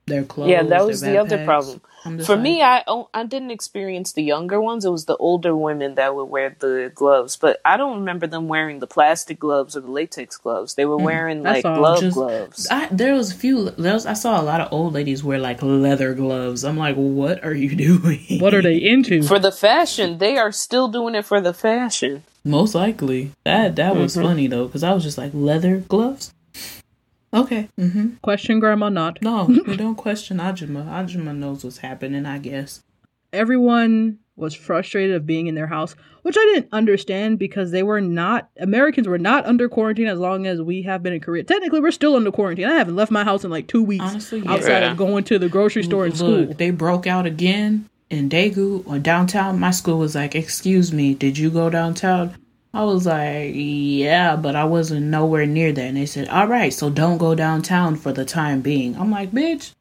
their 0.10 0.24
clothes. 0.24 0.50
yeah, 0.50 0.64
that 0.64 0.70
their 0.70 0.86
was 0.86 1.02
the 1.02 1.18
other 1.18 1.46
problem. 1.46 1.82
For 2.26 2.36
like, 2.36 2.40
me, 2.42 2.62
I 2.64 2.82
I 3.14 3.24
didn't 3.26 3.52
experience 3.52 4.14
the 4.14 4.24
younger 4.24 4.60
ones. 4.62 4.86
It 4.86 4.90
was 4.90 5.04
the 5.06 5.18
older 5.18 5.54
women 5.54 5.96
that 5.96 6.16
would 6.16 6.26
wear 6.26 6.56
the 6.58 6.92
gloves, 6.96 7.36
but 7.36 7.60
I 7.66 7.76
don't 7.76 8.00
remember 8.00 8.26
them 8.26 8.48
wearing 8.48 8.80
the 8.80 8.88
plastic 8.88 9.38
gloves 9.38 9.76
or 9.76 9.82
the 9.82 9.92
latex 9.92 10.38
gloves. 10.38 10.76
They 10.76 10.86
were 10.86 10.98
wearing 10.98 11.44
that's 11.44 11.64
like 11.64 11.66
all. 11.66 11.78
glove 11.78 12.00
Just- 12.00 12.16
gloves. 12.16 12.68
I, 12.72 12.88
there 12.90 13.14
was 13.16 13.32
a 13.34 13.36
few. 13.36 13.70
There 13.72 13.94
was, 13.94 14.06
I 14.06 14.14
saw 14.14 14.40
a 14.40 14.44
lot 14.44 14.62
of 14.62 14.72
old 14.72 14.94
ladies 14.94 15.24
wear 15.26 15.40
like 15.40 15.62
leather 15.62 16.14
gloves. 16.14 16.64
I'm 16.64 16.78
like, 16.78 16.96
what 16.96 17.44
are 17.44 17.54
you 17.54 17.76
doing? 17.90 18.40
what 18.40 18.54
are 18.54 18.62
they 18.62 18.78
into? 18.78 19.22
For 19.24 19.38
the 19.40 19.52
fashion, 19.52 20.20
they 20.20 20.38
are 20.38 20.54
still 20.54 20.88
doing 20.88 21.16
it 21.16 21.26
for 21.26 21.42
the 21.42 21.54
fashion. 21.54 22.24
Most 22.46 22.74
likely. 22.76 23.32
That 23.44 23.76
that 23.76 23.98
was 23.98 24.16
Mm-hmm. 24.16 24.24
funny 24.26 24.48
though, 24.48 24.68
because 24.68 24.84
I 24.84 24.94
was 24.94 25.04
just 25.04 25.18
like, 25.18 25.32
leather 25.34 25.78
gloves. 25.80 26.34
Okay. 27.34 27.70
Mm-hmm. 27.80 28.16
Question 28.22 28.60
grandma 28.60 28.90
not. 28.90 29.22
No, 29.22 29.44
we 29.68 29.78
don't 29.78 29.96
question 29.96 30.38
Ajima. 30.38 30.86
Ajima 30.86 31.36
knows 31.36 31.64
what's 31.64 31.78
happening. 31.80 32.26
I 32.26 32.40
guess. 32.40 32.82
Everyone 33.32 34.18
was 34.36 34.54
frustrated 34.56 35.16
of 35.16 35.26
being 35.28 35.48
in 35.48 35.54
their 35.56 35.68
house, 35.68 35.96
which 36.24 36.38
I 36.38 36.44
didn't 36.54 36.70
understand 36.72 37.38
because 37.40 37.72
they 37.72 37.84
were 37.84 38.02
not 38.02 38.50
Americans 38.60 39.08
were 39.08 39.18
not 39.20 39.46
under 39.46 39.68
quarantine 39.70 40.08
as 40.08 40.18
long 40.18 40.48
as 40.48 40.62
we 40.62 40.82
have 40.84 41.04
been 41.04 41.14
in 41.14 41.20
Korea. 41.20 41.44
Technically, 41.44 41.80
we're 41.82 41.92
still 41.92 42.16
under 42.16 42.32
quarantine. 42.32 42.66
I 42.66 42.74
haven't 42.76 42.96
left 42.96 43.12
my 43.12 43.24
house 43.24 43.44
in 43.44 43.52
like 43.52 43.68
two 43.68 43.84
weeks 43.84 44.04
Honestly, 44.06 44.40
yeah. 44.40 44.52
outside 44.54 44.82
Yeah. 44.84 44.92
of 44.92 44.98
going 44.98 45.24
to 45.26 45.38
the 45.38 45.50
grocery 45.50 45.84
store 45.84 46.06
and 46.06 46.18
school. 46.18 46.46
They 46.48 46.72
broke 46.72 47.06
out 47.06 47.26
again 47.26 47.88
in 48.10 48.30
Daegu 48.30 48.88
or 48.88 48.98
downtown. 48.98 49.60
My 49.60 49.72
school 49.72 50.00
was 50.00 50.16
like, 50.16 50.34
"Excuse 50.36 50.92
me, 50.92 51.14
did 51.14 51.38
you 51.38 51.50
go 51.52 51.70
downtown?" 51.70 52.36
I 52.74 52.84
was 52.84 53.06
like, 53.06 53.52
"Yeah, 53.56 54.36
but 54.36 54.56
I 54.56 54.64
wasn't 54.66 55.08
nowhere 55.08 55.46
near 55.46 55.72
that." 55.72 55.82
And 55.82 55.98
they 55.98 56.06
said, 56.06 56.28
"All 56.30 56.48
right, 56.48 56.72
so 56.74 56.90
don't 56.90 57.18
go 57.18 57.34
downtown 57.36 57.96
for 57.96 58.12
the 58.14 58.26
time 58.26 58.62
being." 58.62 58.96
I'm 58.96 59.10
like, 59.12 59.32
"Bitch, 59.32 59.74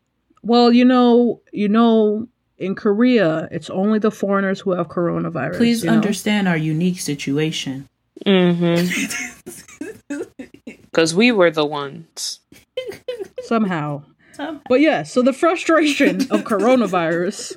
Well, 0.42 0.72
you 0.72 0.84
know, 0.84 1.40
you 1.52 1.68
know, 1.68 2.28
in 2.56 2.74
Korea, 2.74 3.48
it's 3.50 3.68
only 3.70 3.98
the 3.98 4.10
foreigners 4.10 4.60
who 4.60 4.70
have 4.72 4.88
coronavirus. 4.88 5.56
please 5.56 5.84
you 5.84 5.90
know? 5.90 5.96
understand 5.96 6.48
our 6.48 6.56
unique 6.56 7.00
situation." 7.00 7.88
Mm-hmm. 8.24 9.24
Because 10.90 11.14
we 11.14 11.30
were 11.30 11.50
the 11.50 11.64
ones. 11.64 12.40
somehow. 13.44 14.02
But 14.68 14.80
yeah, 14.80 15.02
so 15.04 15.22
the 15.22 15.32
frustration 15.32 16.22
of 16.30 16.42
coronavirus. 16.42 17.56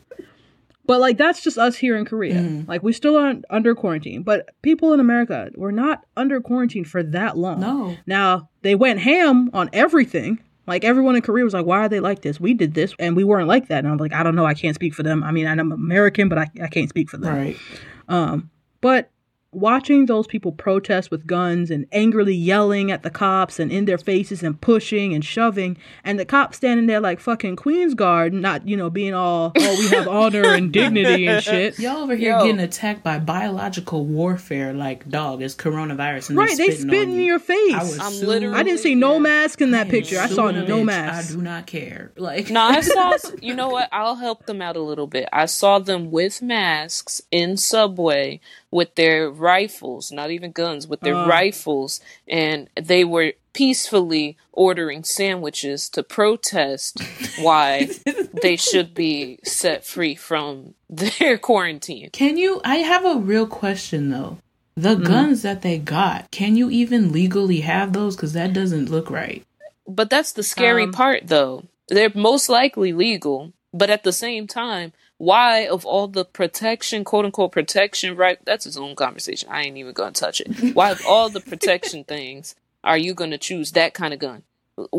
But 0.91 0.99
like 0.99 1.17
that's 1.17 1.41
just 1.41 1.57
us 1.57 1.77
here 1.77 1.95
in 1.95 2.03
Korea. 2.03 2.35
Mm. 2.35 2.67
Like 2.67 2.83
we 2.83 2.91
still 2.91 3.15
aren't 3.15 3.45
under 3.49 3.73
quarantine, 3.73 4.23
but 4.23 4.49
people 4.61 4.91
in 4.91 4.99
America 4.99 5.49
were 5.55 5.71
not 5.71 6.03
under 6.17 6.41
quarantine 6.41 6.83
for 6.83 7.01
that 7.01 7.37
long. 7.37 7.61
No. 7.61 7.95
Now 8.05 8.49
they 8.61 8.75
went 8.75 8.99
ham 8.99 9.49
on 9.53 9.69
everything. 9.71 10.43
Like 10.67 10.83
everyone 10.83 11.15
in 11.15 11.21
Korea 11.21 11.45
was 11.45 11.53
like, 11.53 11.65
"Why 11.65 11.77
are 11.77 11.87
they 11.87 12.01
like 12.01 12.23
this? 12.23 12.41
We 12.41 12.53
did 12.53 12.73
this, 12.73 12.93
and 12.99 13.15
we 13.15 13.23
weren't 13.23 13.47
like 13.47 13.69
that." 13.69 13.85
And 13.85 13.87
I'm 13.87 13.99
like, 13.99 14.11
"I 14.11 14.21
don't 14.21 14.35
know. 14.35 14.45
I 14.45 14.53
can't 14.53 14.75
speak 14.75 14.93
for 14.93 15.01
them. 15.01 15.23
I 15.23 15.31
mean, 15.31 15.47
I'm 15.47 15.71
American, 15.71 16.27
but 16.27 16.37
I, 16.37 16.49
I 16.61 16.67
can't 16.67 16.89
speak 16.89 17.09
for 17.09 17.15
them." 17.15 17.37
Right. 17.37 18.41
But 18.81 19.11
watching 19.53 20.05
those 20.05 20.27
people 20.27 20.51
protest 20.53 21.11
with 21.11 21.27
guns 21.27 21.69
and 21.69 21.85
angrily 21.91 22.33
yelling 22.33 22.89
at 22.89 23.03
the 23.03 23.09
cops 23.09 23.59
and 23.59 23.71
in 23.71 23.83
their 23.85 23.97
faces 23.97 24.41
and 24.43 24.59
pushing 24.61 25.13
and 25.13 25.25
shoving, 25.25 25.77
and 26.03 26.17
the 26.19 26.25
cops 26.25 26.57
standing 26.57 26.85
there 26.87 26.99
like 27.01 27.19
fucking 27.19 27.55
Queen's 27.57 27.93
Guard, 27.93 28.33
not, 28.33 28.67
you 28.67 28.77
know, 28.77 28.89
being 28.89 29.13
all, 29.13 29.51
oh, 29.57 29.75
we 29.79 29.87
have 29.89 30.07
honor 30.07 30.43
and 30.53 30.71
dignity 30.71 31.27
and 31.27 31.43
shit. 31.43 31.77
Y'all 31.79 31.97
over 32.03 32.15
here 32.15 32.31
Yo. 32.37 32.45
getting 32.45 32.59
attacked 32.61 33.03
by 33.03 33.19
biological 33.19 34.05
warfare 34.05 34.73
like 34.73 35.09
dog 35.09 35.41
it's 35.41 35.55
coronavirus 35.55 36.29
and 36.29 36.37
Right, 36.37 36.55
they 36.57 36.71
spit 36.71 37.09
in 37.09 37.11
you. 37.15 37.23
your 37.23 37.39
face. 37.39 37.73
I 37.73 37.83
was 37.83 37.99
I'm 37.99 38.11
so- 38.13 38.27
literally- 38.27 38.57
I 38.57 38.63
didn't 38.63 38.79
see 38.79 38.95
no 38.95 39.13
Yeah. 39.15 39.19
mask 39.19 39.61
in 39.61 39.71
that 39.71 39.77
I 39.79 39.81
am 39.81 39.89
picture. 39.89 40.19
I 40.19 40.27
saw 40.27 40.51
no 40.51 40.63
bitch. 40.65 40.85
mask. 40.85 41.29
I 41.31 41.33
do 41.35 41.41
not 41.41 41.65
care. 41.67 42.11
Like 42.21 42.49
No, 42.49 42.61
I 42.61 42.81
saw. 42.81 43.13
You 43.41 43.55
know 43.55 43.69
what? 43.69 43.89
I'll 43.91 44.15
help 44.15 44.45
them 44.45 44.61
out 44.61 44.75
a 44.77 44.81
little 44.81 45.07
bit. 45.07 45.27
I 45.33 45.45
saw 45.45 45.79
them 45.79 46.11
with 46.11 46.41
masks 46.41 47.21
in 47.31 47.57
subway 47.57 48.39
with 48.71 48.95
their 48.95 49.29
rifles, 49.29 50.11
not 50.11 50.31
even 50.31 50.51
guns, 50.51 50.87
with 50.87 51.01
their 51.01 51.15
Uh. 51.15 51.27
rifles, 51.27 51.99
and 52.27 52.69
they 52.81 53.03
were 53.03 53.33
peacefully 53.53 54.37
ordering 54.53 55.03
sandwiches 55.03 55.89
to 55.89 56.01
protest 56.01 57.01
why 57.37 57.89
they 58.33 58.55
should 58.55 58.93
be 58.93 59.37
set 59.43 59.85
free 59.85 60.15
from 60.15 60.73
their 60.89 61.37
quarantine. 61.37 62.09
Can 62.11 62.37
you? 62.37 62.61
I 62.63 62.77
have 62.77 63.05
a 63.05 63.17
real 63.17 63.45
question 63.47 64.09
though. 64.09 64.37
The 64.77 64.95
Mm-hmm. 64.95 65.03
guns 65.03 65.41
that 65.41 65.61
they 65.63 65.77
got, 65.77 66.31
can 66.31 66.55
you 66.55 66.69
even 66.69 67.11
legally 67.11 67.59
have 67.61 67.91
those? 67.93 68.15
Because 68.15 68.33
that 68.33 68.53
doesn't 68.53 68.89
look 68.89 69.09
right. 69.11 69.43
But 69.85 70.09
that's 70.09 70.31
the 70.31 70.43
scary 70.43 70.83
Um, 70.83 70.93
part, 70.93 71.27
though. 71.27 71.65
They're 71.89 72.11
most 72.15 72.47
likely 72.47 72.93
legal, 72.93 73.51
but 73.73 73.89
at 73.89 74.03
the 74.05 74.13
same 74.13 74.47
time, 74.47 74.93
why, 75.21 75.67
of 75.67 75.85
all 75.85 76.07
the 76.07 76.25
protection, 76.25 77.03
quote 77.03 77.25
unquote 77.25 77.51
protection, 77.51 78.15
right? 78.15 78.39
That's 78.43 78.63
his 78.65 78.75
own 78.75 78.95
conversation. 78.95 79.49
I 79.51 79.61
ain't 79.61 79.77
even 79.77 79.93
gonna 79.93 80.13
touch 80.13 80.41
it. 80.41 80.73
Why, 80.73 80.89
of 80.89 81.01
all 81.07 81.29
the 81.29 81.41
protection 81.41 82.03
things, 82.03 82.55
are 82.83 82.97
you 82.97 83.13
gonna 83.13 83.37
choose 83.37 83.73
that 83.73 83.93
kind 83.93 84.15
of 84.15 84.19
gun? 84.19 84.41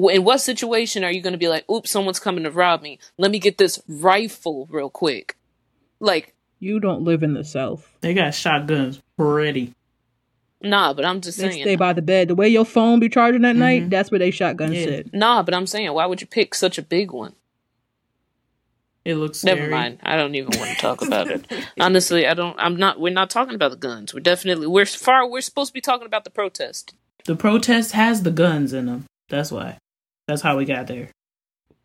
In 0.08 0.22
what 0.22 0.40
situation 0.40 1.02
are 1.02 1.10
you 1.10 1.22
gonna 1.22 1.38
be 1.38 1.48
like, 1.48 1.68
oops, 1.68 1.90
someone's 1.90 2.20
coming 2.20 2.44
to 2.44 2.52
rob 2.52 2.82
me? 2.82 3.00
Let 3.18 3.32
me 3.32 3.40
get 3.40 3.58
this 3.58 3.82
rifle 3.88 4.68
real 4.70 4.90
quick. 4.90 5.36
Like, 5.98 6.36
You 6.60 6.78
don't 6.78 7.02
live 7.02 7.24
in 7.24 7.34
the 7.34 7.42
South. 7.42 7.90
They 8.00 8.14
got 8.14 8.32
shotguns 8.32 9.02
ready. 9.18 9.74
nah, 10.60 10.92
but 10.92 11.04
I'm 11.04 11.20
just 11.20 11.38
They 11.38 11.50
saying. 11.50 11.62
stay 11.64 11.74
by 11.74 11.94
the 11.94 12.02
bed. 12.02 12.28
The 12.28 12.36
way 12.36 12.48
your 12.48 12.64
phone 12.64 13.00
be 13.00 13.08
charging 13.08 13.44
at 13.44 13.56
night, 13.56 13.80
mm-hmm. 13.82 13.88
that's 13.88 14.12
where 14.12 14.20
they 14.20 14.30
shotgun 14.30 14.72
Yeah. 14.72 14.84
sit. 14.84 15.12
Nah, 15.12 15.42
but 15.42 15.52
I'm 15.54 15.66
saying, 15.66 15.92
why 15.92 16.06
would 16.06 16.20
you 16.20 16.28
pick 16.28 16.54
such 16.54 16.78
a 16.78 16.82
big 16.82 17.10
one? 17.10 17.34
It 19.04 19.16
looks 19.16 19.38
scary. 19.40 19.58
Never 19.58 19.70
mind. 19.70 19.98
I 20.02 20.16
don't 20.16 20.34
even 20.34 20.56
want 20.58 20.70
to 20.70 20.76
talk 20.76 21.02
about 21.06 21.28
it. 21.28 21.46
Honestly, 21.80 22.26
I 22.26 22.34
don't. 22.34 22.56
I'm 22.58 22.76
not. 22.76 23.00
We're 23.00 23.12
not 23.12 23.30
talking 23.30 23.54
about 23.54 23.70
the 23.72 23.76
guns. 23.76 24.14
We're 24.14 24.20
definitely. 24.20 24.66
We're 24.68 24.86
far. 24.86 25.28
We're 25.28 25.40
supposed 25.40 25.70
to 25.70 25.74
be 25.74 25.80
talking 25.80 26.06
about 26.06 26.24
the 26.24 26.30
protest. 26.30 26.94
The 27.24 27.36
protest 27.36 27.92
has 27.92 28.22
the 28.22 28.30
guns 28.30 28.72
in 28.72 28.86
them. 28.86 29.06
That's 29.28 29.50
why. 29.50 29.78
That's 30.28 30.42
how 30.42 30.56
we 30.56 30.64
got 30.64 30.86
there. 30.86 31.10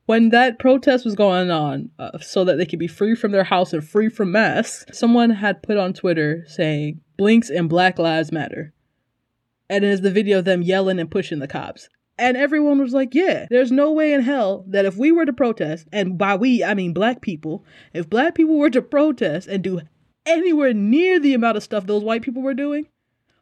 when 0.05 0.29
that 0.29 0.59
protest 0.59 1.03
was 1.05 1.15
going 1.15 1.49
on, 1.51 1.89
uh, 1.99 2.19
so 2.19 2.43
that 2.45 2.57
they 2.57 2.65
could 2.65 2.79
be 2.79 2.87
free 2.87 3.15
from 3.15 3.31
their 3.31 3.43
house 3.43 3.73
and 3.73 3.87
free 3.87 4.09
from 4.09 4.31
masks, 4.31 4.85
someone 4.97 5.31
had 5.31 5.63
put 5.63 5.77
on 5.77 5.93
Twitter 5.93 6.43
saying 6.47 7.01
"Blinks 7.17 7.49
and 7.49 7.67
Black 7.67 7.97
Lives 7.99 8.31
Matter," 8.31 8.73
and 9.69 9.83
it 9.83 9.89
is 9.89 10.01
the 10.01 10.11
video 10.11 10.39
of 10.39 10.45
them 10.45 10.61
yelling 10.61 10.99
and 10.99 11.09
pushing 11.11 11.39
the 11.39 11.47
cops. 11.47 11.89
And 12.19 12.35
everyone 12.35 12.79
was 12.79 12.93
like, 12.93 13.13
"Yeah, 13.13 13.45
there's 13.49 13.71
no 13.71 13.91
way 13.91 14.13
in 14.13 14.21
hell 14.21 14.65
that 14.67 14.85
if 14.85 14.97
we 14.97 15.11
were 15.11 15.25
to 15.25 15.33
protest, 15.33 15.87
and 15.91 16.17
by 16.17 16.35
we 16.35 16.63
I 16.63 16.73
mean 16.73 16.93
black 16.93 17.21
people, 17.21 17.63
if 17.93 18.09
black 18.09 18.35
people 18.35 18.57
were 18.57 18.69
to 18.71 18.81
protest 18.81 19.47
and 19.47 19.63
do 19.63 19.81
anywhere 20.25 20.73
near 20.73 21.19
the 21.19 21.33
amount 21.33 21.57
of 21.57 21.63
stuff 21.63 21.85
those 21.85 22.03
white 22.03 22.23
people 22.23 22.41
were 22.41 22.53
doing." 22.53 22.87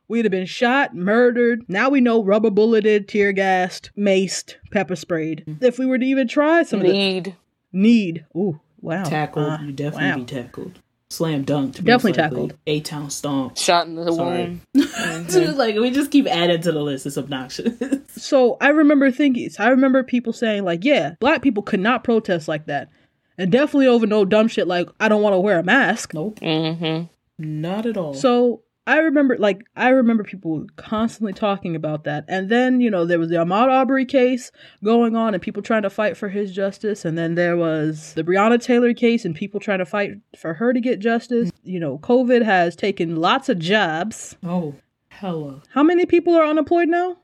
We'd 0.08 0.26
have 0.26 0.32
been 0.32 0.46
shot, 0.46 0.96
murdered. 0.96 1.64
Now 1.68 1.90
we 1.90 2.00
know 2.00 2.24
rubber 2.24 2.52
bulleted, 2.52 3.08
tear 3.08 3.32
gassed, 3.32 3.90
maced, 3.98 4.56
pepper 4.72 4.96
sprayed. 4.96 5.44
If 5.62 5.80
we 5.80 5.88
were 5.88 5.98
to 5.98 6.06
even 6.06 6.28
try 6.28 6.62
some 6.62 6.82
of 6.82 6.86
the 6.86 6.94
Need. 6.94 7.36
need, 7.74 8.26
ooh, 8.36 8.60
wow, 8.82 9.04
Tackled. 9.04 9.48
Uh, 9.48 9.58
you 9.64 9.72
definitely 9.72 10.10
wow. 10.10 10.18
be 10.18 10.26
tackled. 10.26 10.80
Slam 11.16 11.46
dunked. 11.46 11.76
Definitely 11.76 12.14
tackled. 12.14 12.56
A 12.68 12.82
town 12.82 13.10
stomp. 13.10 13.58
Shot 13.58 13.88
in 13.88 13.96
the 13.96 14.12
Sorry. 14.12 14.60
womb. 14.74 15.56
like 15.58 15.76
we 15.76 15.92
just 15.92 16.12
keep 16.12 16.28
adding 16.28 16.62
to 16.62 16.72
the 16.72 16.82
list. 16.82 17.06
It's 17.06 17.18
obnoxious. 17.18 17.74
So 18.18 18.56
I 18.62 18.70
remember 18.70 19.12
thinking, 19.12 19.50
I 19.60 19.68
remember 19.68 20.02
people 20.02 20.32
saying 20.32 20.64
like, 20.64 20.86
yeah, 20.86 21.16
black 21.20 21.42
people 21.42 21.62
could 21.64 21.82
not 21.82 22.06
protest 22.06 22.48
like 22.48 22.68
that, 22.68 22.90
and 23.38 23.52
definitely 23.52 23.88
over 23.88 24.08
no 24.08 24.24
dumb 24.24 24.48
shit 24.48 24.68
like 24.68 24.88
I 25.02 25.10
don't 25.10 25.22
want 25.22 25.34
to 25.34 25.40
wear 25.40 25.60
a 25.60 25.64
mask. 25.64 26.14
nope. 26.14 26.40
Mm-hmm. 26.40 27.08
Not 27.38 27.86
at 27.86 27.98
all. 27.98 28.14
So 28.14 28.62
I 28.88 29.00
remember, 29.00 29.36
like, 29.38 29.66
I 29.76 29.90
remember 29.90 30.24
people 30.24 30.68
constantly 30.76 31.34
talking 31.34 31.76
about 31.76 32.04
that. 32.04 32.26
And 32.28 32.50
then, 32.50 32.82
you 32.82 32.92
know, 32.92 33.04
there 33.06 33.18
was 33.18 33.30
the 33.30 33.36
Ahmaud 33.36 33.70
Arbery 33.70 34.06
case 34.06 34.52
going 34.84 35.16
on 35.16 35.34
and 35.34 35.42
people 35.42 35.64
trying 35.64 35.82
to 35.82 35.90
fight 35.90 36.16
for 36.16 36.30
his 36.30 36.52
justice. 36.52 37.04
And 37.04 37.18
then 37.18 37.34
there 37.34 37.58
was 37.58 38.14
the 38.14 38.24
Breonna 38.24 38.62
Taylor 38.62 38.94
case 38.94 39.26
and 39.26 39.34
people 39.34 39.60
trying 39.60 39.80
to 39.80 39.86
fight 39.86 40.18
for 40.38 40.54
her 40.54 40.72
to 40.72 40.80
get 40.80 41.00
justice. 41.00 41.52
You 41.64 41.80
know, 41.80 41.98
COVID 41.98 42.44
has 42.44 42.76
taken 42.76 43.16
lots 43.16 43.50
of 43.50 43.58
jobs. 43.58 44.36
oh, 44.44 44.76
hella. 45.10 45.64
How 45.70 45.82
many 45.82 46.06
people 46.06 46.36
are 46.36 46.46
unemployed 46.46 46.90
now? 46.90 47.18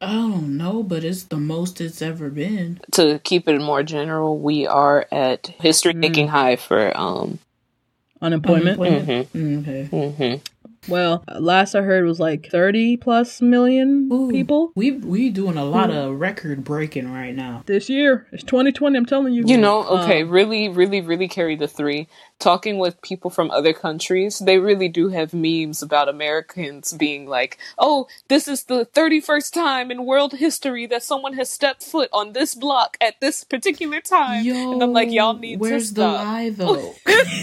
I 0.00 0.12
don't 0.12 0.56
know, 0.56 0.82
but 0.82 1.02
it's 1.04 1.24
the 1.24 1.38
most 1.38 1.80
it's 1.80 2.02
ever 2.02 2.30
been. 2.30 2.80
To 2.92 3.18
keep 3.24 3.48
it 3.48 3.60
more 3.60 3.82
general, 3.82 4.38
we 4.38 4.66
are 4.66 5.06
at 5.10 5.46
history 5.46 5.94
making 5.94 6.28
high 6.28 6.56
for 6.56 6.96
um. 6.96 7.38
Unemployment. 8.20 8.80
Unemployment. 8.80 9.32
Mm, 9.32 9.60
okay. 9.62 9.88
Mm-hmm. 9.90 10.42
Well, 10.88 11.22
last 11.38 11.74
I 11.74 11.82
heard 11.82 12.04
was 12.04 12.18
like 12.18 12.50
30 12.50 12.96
plus 12.96 13.42
million 13.42 14.08
Ooh, 14.12 14.30
people 14.30 14.72
We 14.74 14.92
we 14.92 15.28
doing 15.30 15.56
a 15.56 15.64
lot 15.64 15.90
of 15.90 16.18
record 16.18 16.64
breaking 16.64 17.12
right 17.12 17.34
now. 17.34 17.62
this 17.66 17.88
year. 17.90 18.26
It's 18.32 18.42
2020, 18.44 18.96
I'm 18.96 19.06
telling 19.06 19.34
you. 19.34 19.44
You 19.46 19.58
know, 19.58 19.86
okay, 19.88 20.22
Um, 20.22 20.30
really, 20.30 20.68
really, 20.68 21.00
really 21.00 21.28
carry 21.28 21.56
the 21.56 21.68
three. 21.68 22.08
Talking 22.38 22.78
with 22.78 23.02
people 23.02 23.30
from 23.30 23.50
other 23.50 23.72
countries, 23.72 24.38
they 24.38 24.58
really 24.58 24.88
do 24.88 25.08
have 25.08 25.34
memes 25.34 25.82
about 25.82 26.08
Americans 26.08 26.92
being 26.92 27.26
like, 27.26 27.58
oh, 27.78 28.06
this 28.28 28.46
is 28.48 28.64
the 28.64 28.86
31st 28.86 29.52
time 29.52 29.90
in 29.90 30.06
world 30.06 30.34
history 30.34 30.86
that 30.86 31.02
someone 31.02 31.34
has 31.34 31.50
stepped 31.50 31.82
foot 31.82 32.08
on 32.12 32.32
this 32.32 32.54
block 32.54 32.96
at 33.00 33.20
this 33.20 33.44
particular 33.44 34.00
time. 34.00 34.46
and 34.46 34.82
I'm 34.82 34.92
like, 34.92 35.10
y'all 35.10 35.34
need 35.34 35.60
where's 35.60 35.92
to 35.92 36.00
stop." 36.00 36.28
Where's 36.28 36.56
the 36.56 36.64
stop. 36.64 36.96
lie 37.04 37.34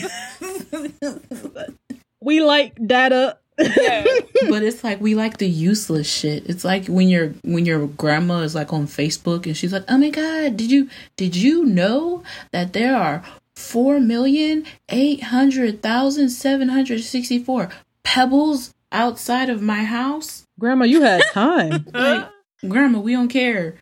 though? 1.02 1.72
we 2.26 2.42
like 2.42 2.76
data. 2.86 3.38
Yeah. 3.58 4.04
but 4.50 4.64
it's 4.64 4.84
like 4.84 5.00
we 5.00 5.16
like 5.16 5.38
the 5.38 5.48
useless 5.48 6.12
shit. 6.12 6.50
It's 6.50 6.66
like 6.66 6.88
when 6.88 7.08
your 7.08 7.30
when 7.44 7.66
your 7.66 7.88
grandma 7.88 8.40
is 8.40 8.56
like 8.56 8.74
on 8.74 8.88
Facebook 8.88 9.46
and 9.46 9.56
she's 9.56 9.72
like, 9.72 9.86
"Oh 9.88 9.98
my 9.98 10.10
god, 10.10 10.58
did 10.58 10.70
you 10.70 10.90
did 11.16 11.38
you 11.38 11.64
know 11.64 12.24
that 12.52 12.74
there 12.74 12.98
are 12.98 13.24
four 13.56 14.02
million 14.02 14.66
eight 14.90 15.24
hundred 15.24 15.82
thousand 15.82 16.30
seven 16.30 16.68
hundred 16.68 17.02
sixty 17.04 17.42
four 17.42 17.70
pebbles 18.04 18.74
outside 18.92 19.50
of 19.50 19.62
my 19.62 19.86
house?" 19.86 20.46
Grandma, 20.60 20.86
you 20.86 21.02
had 21.02 21.24
time. 21.32 21.86
Like, 21.94 22.30
grandma, 22.68 23.00
we 23.00 23.14
don't 23.14 23.30
care. 23.30 23.76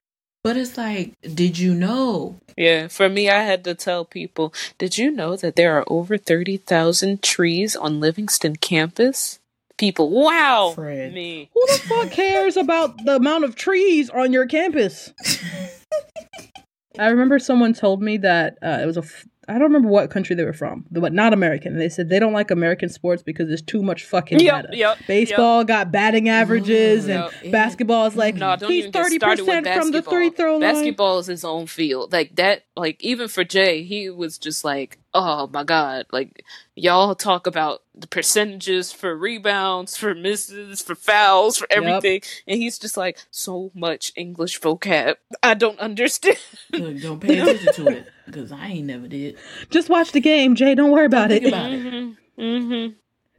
But 0.44 0.58
it's 0.58 0.78
like, 0.78 1.14
did 1.22 1.58
you 1.58 1.74
know? 1.74 2.40
Yeah, 2.58 2.90
for 2.90 3.08
me, 3.08 3.30
I 3.30 3.44
had 3.44 3.64
to 3.64 3.74
tell 3.74 4.04
people, 4.04 4.54
did 4.78 4.98
you 4.98 5.10
know 5.10 5.38
that 5.38 5.56
there 5.56 5.78
are 5.78 5.86
over 5.88 6.18
30,000 6.18 7.24
trees 7.24 7.78
on 7.78 8.02
Livingston 8.02 8.58
campus? 8.58 9.40
People, 9.78 10.10
wow! 10.10 10.74
Fred. 10.76 11.14
Me. 11.14 11.50
Who 11.54 11.66
the 11.68 11.80
fuck 11.80 12.12
cares 12.12 12.58
about 12.58 13.06
the 13.06 13.16
amount 13.16 13.46
of 13.46 13.56
trees 13.56 14.10
on 14.10 14.34
your 14.34 14.46
campus? 14.46 15.14
I 17.00 17.08
remember 17.08 17.40
someone 17.40 17.74
told 17.74 18.02
me 18.02 18.18
that 18.18 18.58
uh, 18.62 18.80
it 18.82 18.86
was 18.86 18.98
a. 18.98 19.02
F- 19.02 19.26
I 19.48 19.54
don't 19.54 19.64
remember 19.64 19.90
what 19.90 20.10
country 20.10 20.36
they 20.36 20.44
were 20.46 20.54
from, 20.54 20.86
but 20.90 21.12
not 21.14 21.34
American. 21.34 21.78
They 21.78 21.90
said 21.90 22.08
they 22.10 22.20
don't 22.20 22.34
like 22.34 22.50
American 22.52 22.88
sports 22.90 23.22
because 23.24 23.48
there's 23.48 23.62
too 23.62 23.84
much 23.84 24.06
fucking 24.06 24.40
Yep, 24.40 24.64
data. 24.64 24.78
yep, 24.78 24.98
Baseball 25.08 25.64
got 25.66 25.92
batting 25.92 26.30
averages, 26.30 27.08
and 27.08 27.30
Yep. 27.42 27.52
basketball 27.52 28.06
is 28.06 28.16
like 28.16 28.36
No, 28.36 28.56
he's 28.68 28.88
thirty 28.88 29.20
percent 29.20 29.68
from 29.68 29.92
the 29.92 30.02
three 30.02 30.30
throw 30.30 30.54
line. 30.54 30.62
Basketball 30.62 31.20
is 31.20 31.28
his 31.28 31.44
own 31.44 31.68
field. 31.68 32.14
Like 32.14 32.36
that, 32.38 32.64
like 32.76 33.04
even 33.04 33.28
for 33.28 33.44
Jay, 33.44 33.84
he 33.84 34.10
was 34.10 34.38
just 34.38 34.64
like, 34.64 35.00
oh 35.14 35.48
my 35.48 35.64
God. 35.64 36.06
Like 36.12 36.44
y'all 36.76 37.14
talk 37.16 37.46
about 37.46 37.82
the 37.94 38.08
percentages 38.08 38.92
for 38.92 39.16
rebounds, 39.16 39.98
for 39.98 40.16
misses, 40.16 40.82
for 40.82 40.96
fouls, 40.96 41.58
for 41.58 41.68
Yep. 41.70 41.84
everything. 41.84 42.22
And 42.48 42.58
he's 42.60 42.80
just 42.80 42.98
like, 42.98 43.18
so 43.30 43.72
much 43.76 44.12
English 44.16 44.60
vocab. 44.62 45.16
I 45.44 45.54
don't 45.54 45.80
understand. 45.80 46.38
Look, 46.72 47.00
don't 47.02 47.20
pay 47.20 47.40
attention 47.40 47.72
to 47.74 47.88
it 47.90 48.08
because 48.26 48.52
I 48.52 48.68
ain't 48.68 48.88
never 48.88 49.08
did. 49.08 49.38
Just 49.70 49.90
watch 49.90 50.12
the 50.12 50.22
game, 50.22 50.56
Jay. 50.56 50.76
Don't 50.76 50.92
worry 50.92 51.06
about 51.06 51.30
Think 51.30 51.46
it. 51.46 51.48
about 51.50 51.72
it. 51.72 52.16
hmm 52.38 52.88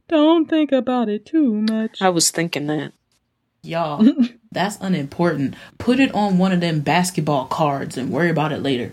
Don't 0.08 0.48
think 0.48 0.72
about 0.72 1.08
it 1.08 1.26
too 1.26 1.54
much. 1.70 2.00
I 2.02 2.08
was 2.10 2.30
thinking 2.30 2.66
that. 2.66 2.92
Y'all, 3.62 4.04
that's 4.52 4.76
unimportant. 4.80 5.54
Put 5.78 5.98
it 5.98 6.14
on 6.14 6.36
one 6.38 6.52
of 6.52 6.60
them 6.60 6.80
basketball 6.80 7.46
cards 7.46 7.96
and 7.96 8.10
worry 8.10 8.30
about 8.30 8.52
it 8.52 8.62
later. 8.62 8.92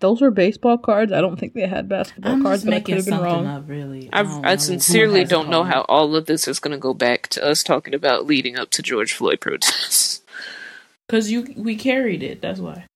Those 0.00 0.20
were 0.20 0.30
baseball 0.30 0.76
cards. 0.76 1.12
I 1.12 1.20
don't 1.20 1.38
think 1.38 1.54
they 1.54 1.66
had 1.66 1.88
basketball 1.88 2.32
I'm 2.32 2.42
cards, 2.42 2.62
just 2.62 2.72
I 2.72 2.80
could 2.80 2.82
making 2.82 2.94
have 2.96 3.04
something 3.04 3.24
wrong. 3.24 3.46
up, 3.46 3.68
really. 3.68 4.10
I, 4.12 4.22
don't 4.22 4.44
I 4.44 4.56
sincerely 4.56 5.24
don't 5.24 5.48
know 5.48 5.64
how 5.64 5.82
all 5.88 6.14
of 6.14 6.26
this 6.26 6.46
is 6.46 6.58
going 6.58 6.72
to 6.72 6.78
go 6.78 6.92
back 6.92 7.28
to 7.28 7.44
us 7.44 7.62
talking 7.62 7.94
about 7.94 8.26
leading 8.26 8.56
up 8.58 8.70
to 8.72 8.82
George 8.82 9.12
Floyd 9.14 9.40
protests. 9.40 10.20
Cause 11.08 11.30
you 11.30 11.52
we 11.56 11.76
carried 11.76 12.22
it. 12.22 12.40
That's 12.40 12.60
why. 12.60 12.86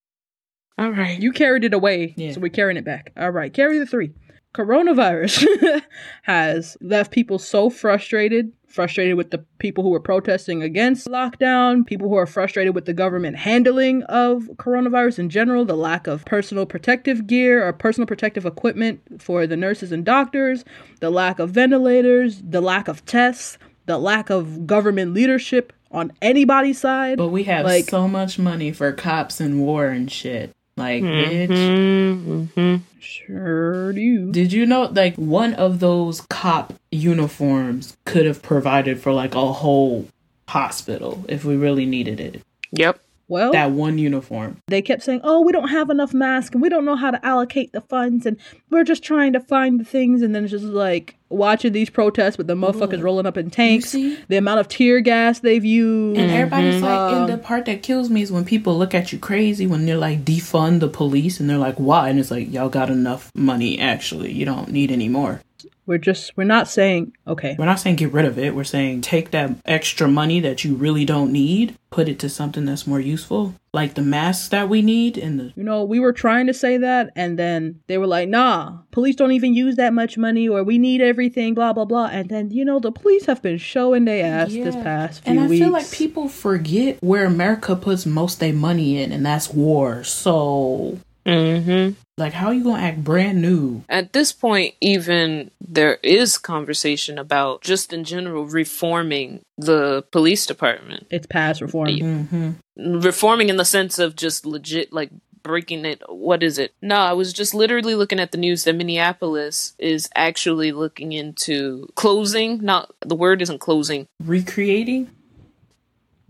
All 0.78 0.90
right. 0.90 1.20
You 1.20 1.32
carried 1.32 1.64
it 1.64 1.74
away, 1.74 2.14
Yeah. 2.16 2.32
so 2.32 2.40
we're 2.40 2.48
carrying 2.50 2.76
it 2.76 2.84
back. 2.84 3.12
All 3.16 3.30
right, 3.30 3.52
carry 3.52 3.78
the 3.78 3.86
three. 3.86 4.12
Coronavirus 4.54 5.82
has 6.22 6.76
left 6.80 7.12
people 7.12 7.38
so 7.38 7.68
frustrated, 7.70 8.52
frustrated 8.66 9.16
with 9.16 9.30
the 9.30 9.44
people 9.58 9.84
who 9.84 9.92
are 9.94 10.00
protesting 10.00 10.62
against 10.62 11.06
lockdown, 11.06 11.86
people 11.86 12.08
who 12.08 12.16
are 12.16 12.26
frustrated 12.26 12.74
with 12.74 12.84
the 12.86 12.92
government 12.94 13.36
handling 13.36 14.02
of 14.04 14.44
coronavirus 14.56 15.18
in 15.18 15.28
general, 15.30 15.64
the 15.64 15.76
lack 15.76 16.06
of 16.06 16.24
personal 16.24 16.66
protective 16.66 17.26
gear 17.26 17.66
or 17.66 17.72
personal 17.72 18.06
protective 18.06 18.46
equipment 18.46 19.00
for 19.20 19.46
the 19.46 19.56
nurses 19.56 19.92
and 19.92 20.04
doctors, 20.04 20.64
the 21.00 21.10
lack 21.10 21.38
of 21.38 21.50
ventilators, 21.50 22.40
the 22.42 22.60
lack 22.60 22.88
of 22.88 23.04
tests, 23.04 23.58
the 23.86 23.98
lack 23.98 24.30
of 24.30 24.66
government 24.66 25.12
leadership 25.14 25.72
on 25.90 26.12
anybody's 26.20 26.78
side. 26.80 27.16
But 27.18 27.28
we 27.28 27.44
have 27.44 27.64
Like- 27.64 27.84
so 27.88 28.08
much 28.08 28.38
money 28.38 28.72
for 28.72 28.92
cops 28.92 29.40
and 29.40 29.60
war 29.60 29.86
and 29.88 30.10
shit. 30.10 30.52
Like, 30.78 31.02
bitch. 31.02 31.48
Mm-hmm. 31.48 32.76
Sure 33.00 33.92
do. 33.92 34.32
Did 34.32 34.52
you 34.52 34.66
know 34.66 34.84
like 34.84 35.16
one 35.16 35.54
of 35.54 35.80
those 35.80 36.22
cop 36.22 36.74
uniforms 36.90 37.96
could 38.04 38.26
have 38.26 38.42
provided 38.42 39.00
for 39.00 39.12
like 39.12 39.34
a 39.34 39.52
whole 39.52 40.08
hospital 40.48 41.24
if 41.28 41.44
we 41.44 41.56
really 41.56 41.86
needed 41.86 42.20
it? 42.20 42.42
Yep. 42.72 43.00
Well, 43.28 43.52
That 43.52 43.72
one 43.72 43.98
uniform. 43.98 44.56
they 44.68 44.80
kept 44.82 45.02
saying, 45.02 45.20
"Oh, 45.22 45.42
we 45.42 45.52
don't 45.52 45.68
have 45.68 45.90
enough 45.90 46.14
masks, 46.14 46.54
and 46.54 46.62
we 46.62 46.68
don't 46.70 46.84
know 46.86 46.96
how 46.96 47.10
to 47.10 47.24
allocate 47.24 47.72
the 47.72 47.82
funds, 47.82 48.24
and 48.24 48.36
we're 48.70 48.84
just 48.84 49.02
trying 49.04 49.34
to 49.34 49.40
find 49.40 49.78
the 49.78 49.84
things." 49.84 50.22
And 50.22 50.34
then 50.34 50.44
it's 50.44 50.50
just 50.50 50.64
like 50.64 51.14
watching 51.30 51.72
these 51.72 51.90
protests 51.90 52.38
with 52.38 52.46
the 52.46 52.54
motherfuckers 52.54 53.02
rolling 53.02 53.26
up 53.26 53.36
in 53.36 53.50
tanks, 53.50 53.92
the 53.92 54.36
amount 54.36 54.60
of 54.60 54.68
tear 54.68 55.00
gas 55.00 55.40
they've 55.40 55.62
used. 55.64 56.18
And 56.18 56.30
everybody's 56.30 56.80
like, 56.80 56.90
Um, 57.12 57.14
and 57.24 57.32
the 57.32 57.36
part 57.36 57.66
that 57.66 57.82
kills 57.82 58.08
me 58.08 58.22
is 58.22 58.32
when 58.32 58.46
people 58.46 58.78
look 58.78 58.94
at 58.94 59.12
you 59.12 59.18
crazy 59.18 59.66
when 59.66 59.84
they're 59.84 59.98
like 59.98 60.24
defund 60.24 60.80
the 60.80 60.88
police 60.88 61.38
and 61.38 61.50
they're 61.50 61.58
like, 61.58 61.76
why? 61.76 62.08
And 62.08 62.18
it's 62.18 62.30
like, 62.30 62.50
y'all 62.50 62.70
got 62.70 62.88
enough 62.88 63.30
money 63.34 63.78
actually. 63.78 64.32
You 64.32 64.46
don't 64.46 64.70
need 64.72 64.90
any 64.90 65.10
more. 65.10 65.42
We're 65.88 65.96
just 65.96 66.36
we're 66.36 66.44
not 66.44 66.68
saying 66.68 67.14
okay. 67.26 67.56
We're 67.58 67.64
not 67.64 67.80
saying 67.80 67.96
get 67.96 68.12
rid 68.12 68.26
of 68.26 68.38
it. 68.38 68.54
We're 68.54 68.62
saying 68.62 69.00
take 69.00 69.30
that 69.30 69.52
extra 69.64 70.06
money 70.06 70.38
that 70.40 70.62
you 70.62 70.74
really 70.74 71.06
don't 71.06 71.32
need, 71.32 71.76
put 71.88 72.10
it 72.10 72.18
to 72.18 72.28
something 72.28 72.66
that's 72.66 72.86
more 72.86 73.00
useful, 73.00 73.54
like 73.72 73.94
the 73.94 74.02
masks 74.02 74.48
that 74.48 74.68
we 74.68 74.82
need 74.82 75.16
and 75.16 75.40
the 75.40 75.52
You 75.56 75.64
know, 75.64 75.84
we 75.84 75.98
were 75.98 76.12
trying 76.12 76.46
to 76.46 76.52
say 76.52 76.76
that, 76.76 77.10
and 77.16 77.38
then 77.38 77.80
they 77.86 77.96
were 77.96 78.06
like, 78.06 78.28
"Nah, 78.28 78.80
police 78.90 79.16
don't 79.16 79.32
even 79.32 79.54
use 79.54 79.76
that 79.76 79.94
much 79.94 80.18
money, 80.18 80.46
or 80.46 80.62
we 80.62 80.76
need 80.76 81.00
everything." 81.00 81.54
Blah 81.54 81.72
blah 81.72 81.86
blah. 81.86 82.10
And 82.12 82.28
then 82.28 82.50
you 82.50 82.66
know, 82.66 82.80
the 82.80 82.92
police 82.92 83.24
have 83.24 83.40
been 83.40 83.56
showing 83.56 84.04
their 84.04 84.26
ass 84.26 84.52
this 84.52 84.76
past 84.76 85.24
few 85.24 85.32
weeks. 85.32 85.40
And 85.40 85.40
I 85.40 85.46
weeks. 85.48 85.64
feel 85.64 85.72
like 85.72 85.90
people 85.90 86.28
forget 86.28 86.98
where 87.00 87.24
America 87.24 87.74
puts 87.74 88.04
most 88.04 88.40
their 88.40 88.52
money 88.52 89.00
in, 89.02 89.10
and 89.10 89.24
that's 89.24 89.54
war. 89.54 90.04
So, 90.04 90.98
Mm-hmm. 91.28 91.94
like, 92.16 92.32
how 92.32 92.48
are 92.48 92.54
you 92.54 92.64
gonna 92.64 92.82
act 92.82 93.04
brand 93.04 93.42
new? 93.42 93.82
At 93.88 94.12
this 94.12 94.32
point, 94.32 94.74
even 94.80 95.50
there 95.60 95.98
is 96.02 96.38
conversation 96.38 97.18
about 97.18 97.62
just 97.62 97.92
in 97.92 98.04
general 98.04 98.46
reforming 98.46 99.42
the 99.56 100.04
police 100.10 100.46
department. 100.46 101.06
it's 101.10 101.26
past 101.26 101.60
reform. 101.60 101.88
Mm-hmm. 101.88 103.00
Reforming 103.00 103.48
in 103.48 103.56
the 103.56 103.64
sense 103.64 103.98
of 103.98 104.16
just 104.16 104.46
legit, 104.46 104.92
like 104.92 105.10
breaking 105.42 105.84
it. 105.84 106.02
What 106.08 106.42
is 106.42 106.58
it? 106.58 106.74
No, 106.82 106.96
I 106.96 107.12
was 107.12 107.32
just 107.32 107.54
literally 107.54 107.94
looking 107.94 108.20
at 108.20 108.32
the 108.32 108.38
news 108.38 108.64
that 108.64 108.74
Minneapolis 108.74 109.74
is 109.78 110.08
actually 110.14 110.72
looking 110.72 111.12
into 111.12 111.88
closing. 111.94 112.62
Not 112.62 112.94
the 113.04 113.16
word 113.16 113.42
isn't 113.42 113.58
closing. 113.58 114.06
Recreating? 114.22 115.10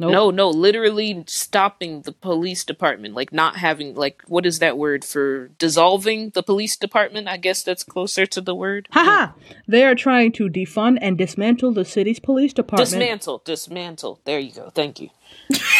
Nope. 0.00 0.12
No, 0.12 0.30
no, 0.30 0.48
literally 0.48 1.24
stopping 1.26 2.02
the 2.02 2.12
police 2.12 2.62
department, 2.62 3.14
like 3.14 3.32
not 3.32 3.56
having 3.56 3.96
like 3.96 4.22
what 4.28 4.46
is 4.46 4.60
that 4.60 4.78
word 4.78 5.04
for 5.04 5.48
dissolving 5.58 6.30
the 6.30 6.42
police 6.42 6.76
department? 6.76 7.26
I 7.26 7.36
guess 7.36 7.64
that's 7.64 7.82
closer 7.82 8.24
to 8.26 8.40
the 8.40 8.54
word. 8.54 8.88
Haha! 8.92 9.32
They 9.66 9.84
are 9.84 9.96
trying 9.96 10.30
to 10.32 10.48
defund 10.48 10.98
and 11.00 11.18
dismantle 11.18 11.72
the 11.72 11.84
city's 11.84 12.20
police 12.20 12.52
department. 12.52 12.90
Dismantle, 12.90 13.42
dismantle. 13.44 14.20
There 14.24 14.38
you 14.38 14.52
go. 14.52 14.70
Thank 14.70 15.00
you. 15.00 15.10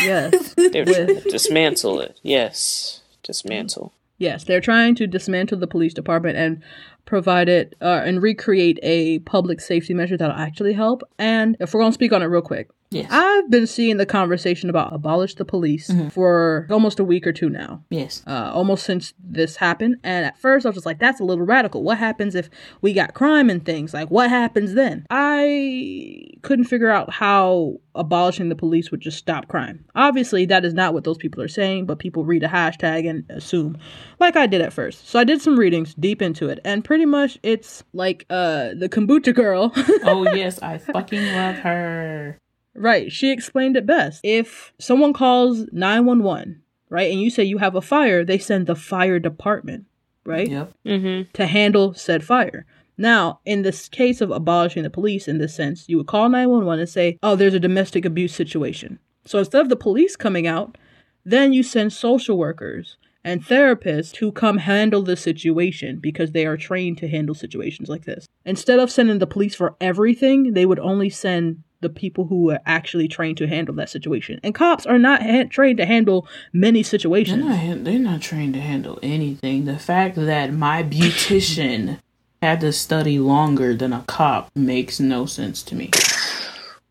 Yes. 0.02 0.54
Dismantle 1.30 2.00
it. 2.00 2.18
Yes, 2.22 3.02
dismantle. 3.22 3.92
yes, 4.18 4.44
they're 4.44 4.60
trying 4.60 4.94
to 4.96 5.06
dismantle 5.06 5.58
the 5.58 5.66
police 5.66 5.94
department 5.94 6.36
and 6.36 6.62
provide 7.04 7.48
it 7.48 7.74
uh, 7.80 8.02
and 8.04 8.20
recreate 8.22 8.78
a 8.82 9.20
public 9.20 9.60
safety 9.60 9.94
measure 9.94 10.16
that'll 10.16 10.36
actually 10.36 10.72
help. 10.74 11.02
And 11.18 11.56
if 11.60 11.72
we're 11.72 11.80
going 11.80 11.92
to 11.92 11.94
speak 11.94 12.12
on 12.12 12.22
it 12.22 12.26
real 12.26 12.42
quick, 12.42 12.68
Yes. 12.90 13.08
I've 13.10 13.50
been 13.50 13.66
seeing 13.66 13.98
the 13.98 14.06
conversation 14.06 14.70
about 14.70 14.94
abolish 14.94 15.34
the 15.34 15.44
police 15.44 15.90
for 16.10 16.66
almost 16.70 16.98
a 16.98 17.04
week 17.04 17.26
or 17.26 17.32
two 17.32 17.50
now. 17.50 17.84
yes. 17.90 18.22
uh, 18.26 18.50
almost 18.54 18.84
since 18.84 19.12
this 19.18 19.56
happened. 19.56 19.96
And 20.02 20.24
at 20.24 20.38
first, 20.38 20.64
I 20.64 20.70
was 20.70 20.76
just 20.76 20.86
like, 20.86 20.98
that's 20.98 21.20
a 21.20 21.24
little 21.24 21.44
radical. 21.44 21.82
What 21.82 21.98
happens 21.98 22.34
if 22.34 22.48
we 22.80 22.94
got 22.94 23.12
crime 23.12 23.50
and 23.50 23.64
things? 23.64 23.92
Like, 23.92 24.10
what 24.10 24.30
happens 24.30 24.72
then? 24.74 25.06
I 25.10 26.28
couldn't 26.42 26.64
figure 26.64 26.88
out 26.88 27.12
how 27.12 27.78
abolishing 27.94 28.48
the 28.48 28.56
police 28.56 28.90
would 28.90 29.00
just 29.00 29.18
stop 29.18 29.48
crime. 29.48 29.84
Obviously, 29.94 30.46
that 30.46 30.64
is 30.64 30.72
not 30.72 30.94
what 30.94 31.04
those 31.04 31.18
people 31.18 31.42
are 31.42 31.48
saying, 31.48 31.84
but 31.84 31.98
people 31.98 32.24
read 32.24 32.42
a 32.42 32.48
hashtag 32.48 33.08
and 33.08 33.24
assume, 33.28 33.76
like 34.18 34.36
I 34.36 34.46
did 34.46 34.62
at 34.62 34.72
first. 34.72 35.08
So 35.08 35.18
I 35.18 35.24
did 35.24 35.42
some 35.42 35.58
readings 35.58 35.94
deep 35.94 36.22
into 36.22 36.48
it, 36.48 36.58
and 36.64 36.84
pretty 36.84 37.04
much 37.04 37.38
it's 37.42 37.82
like 37.92 38.24
uh, 38.30 38.70
the 38.74 38.88
kombucha 38.88 39.34
girl. 39.34 39.72
oh, 40.04 40.32
yes. 40.34 40.58
I 40.62 40.78
fucking 40.78 41.24
love 41.34 41.56
her. 41.56 42.38
Right. 42.78 43.10
She 43.12 43.30
explained 43.30 43.76
it 43.76 43.86
best. 43.86 44.20
If 44.22 44.72
someone 44.78 45.12
calls 45.12 45.66
911, 45.72 46.62
right, 46.88 47.10
and 47.10 47.20
you 47.20 47.30
say 47.30 47.44
you 47.44 47.58
have 47.58 47.74
a 47.74 47.80
fire, 47.82 48.24
they 48.24 48.38
send 48.38 48.66
the 48.66 48.76
fire 48.76 49.18
department, 49.18 49.86
right, 50.24 50.48
Yep. 50.48 50.72
Mm-hmm. 50.86 51.30
to 51.32 51.46
handle 51.46 51.94
said 51.94 52.24
fire. 52.24 52.66
Now, 52.96 53.40
in 53.44 53.62
this 53.62 53.88
case 53.88 54.20
of 54.20 54.30
abolishing 54.30 54.82
the 54.82 54.90
police 54.90 55.28
in 55.28 55.38
this 55.38 55.54
sense, 55.54 55.88
you 55.88 55.96
would 55.98 56.06
call 56.08 56.28
911 56.28 56.80
and 56.80 56.88
say, 56.88 57.18
oh, 57.22 57.36
there's 57.36 57.54
a 57.54 57.60
domestic 57.60 58.04
abuse 58.04 58.34
situation. 58.34 58.98
So 59.24 59.38
instead 59.38 59.62
of 59.62 59.68
the 59.68 59.76
police 59.76 60.16
coming 60.16 60.46
out, 60.46 60.76
then 61.24 61.52
you 61.52 61.62
send 61.62 61.92
social 61.92 62.36
workers 62.38 62.96
and 63.22 63.44
therapists 63.44 64.16
who 64.16 64.32
come 64.32 64.58
handle 64.58 65.02
the 65.02 65.16
situation 65.16 65.98
because 65.98 66.32
they 66.32 66.46
are 66.46 66.56
trained 66.56 66.98
to 66.98 67.08
handle 67.08 67.34
situations 67.34 67.88
like 67.88 68.04
this. 68.04 68.26
Instead 68.44 68.78
of 68.78 68.90
sending 68.90 69.18
the 69.18 69.26
police 69.26 69.54
for 69.54 69.76
everything, 69.80 70.54
they 70.54 70.64
would 70.66 70.78
only 70.78 71.10
send 71.10 71.62
the 71.80 71.88
people 71.88 72.26
who 72.26 72.50
are 72.50 72.60
actually 72.66 73.06
trained 73.08 73.36
to 73.38 73.46
handle 73.46 73.74
that 73.76 73.88
situation. 73.88 74.40
And 74.42 74.54
cops 74.54 74.84
are 74.86 74.98
not 74.98 75.22
ha- 75.22 75.44
trained 75.48 75.78
to 75.78 75.86
handle 75.86 76.26
many 76.52 76.80
They're 76.82 76.88
situations. 76.90 77.44
not, 77.44 77.84
they're 77.84 77.98
not 77.98 78.20
trained 78.20 78.54
to 78.54 78.60
handle 78.60 78.98
anything. 79.02 79.64
The 79.64 79.78
fact 79.78 80.16
that 80.16 80.52
my 80.52 80.82
beautician 80.82 81.98
had 82.42 82.60
to 82.60 82.72
study 82.72 83.18
longer 83.18 83.74
than 83.74 83.92
a 83.92 84.04
cop 84.06 84.50
makes 84.56 84.98
no 85.00 85.26
sense 85.26 85.62
to 85.64 85.74
me. 85.74 85.90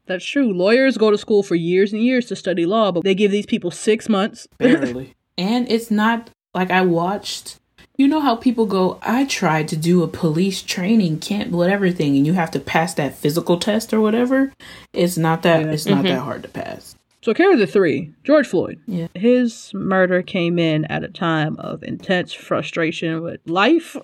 That's 0.06 0.26
true. 0.26 0.54
Lawyers 0.54 0.98
go 0.98 1.12
to 1.12 1.18
school 1.18 1.44
for 1.44 1.56
years 1.56 1.92
and 1.92 2.02
years 2.02 2.28
to 2.28 2.36
study 2.36 2.66
law, 2.66 2.92
but 2.94 3.04
they 3.04 3.16
give 3.16 3.32
these 3.32 3.46
people 3.46 3.72
six 3.72 4.08
months. 4.08 4.48
Barely. 4.58 5.16
and 5.38 5.70
it's 5.70 5.92
not 5.92 6.30
like 6.54 6.72
I 6.72 6.82
watched. 6.82 7.60
You 7.98 8.08
know 8.08 8.20
how 8.20 8.36
people 8.36 8.68
go, 8.68 9.00
I 9.02 9.26
tried 9.26 9.68
to 9.70 9.76
do 9.76 10.04
a 10.04 10.08
police 10.08 10.62
training 10.62 11.20
camp, 11.20 11.50
whatever 11.52 11.90
thing, 11.90 12.16
and 12.16 12.28
you 12.28 12.34
have 12.34 12.52
to 12.52 12.60
pass 12.60 12.94
that 12.94 13.16
physical 13.16 13.58
test 13.58 13.92
or 13.92 14.00
whatever. 14.00 14.54
It's 14.94 15.18
not 15.18 15.42
that. 15.42 15.66
Yeah. 15.66 15.72
It's 15.72 15.88
not 15.88 16.04
that 16.04 16.10
mm-hmm. 16.10 16.24
hard 16.24 16.44
to 16.44 16.50
pass. 16.50 16.96
So 17.24 17.34
carry 17.34 17.56
the 17.56 17.66
three. 17.66 18.14
George 18.24 18.46
Floyd. 18.46 18.80
Yeah. 18.86 19.08
His 19.16 19.74
murder 19.74 20.22
came 20.22 20.60
in 20.60 20.86
at 20.86 21.04
a 21.04 21.08
time 21.08 21.58
of 21.58 21.82
intense 21.82 22.34
frustration 22.34 23.24
with 23.24 23.42
life, 23.48 23.98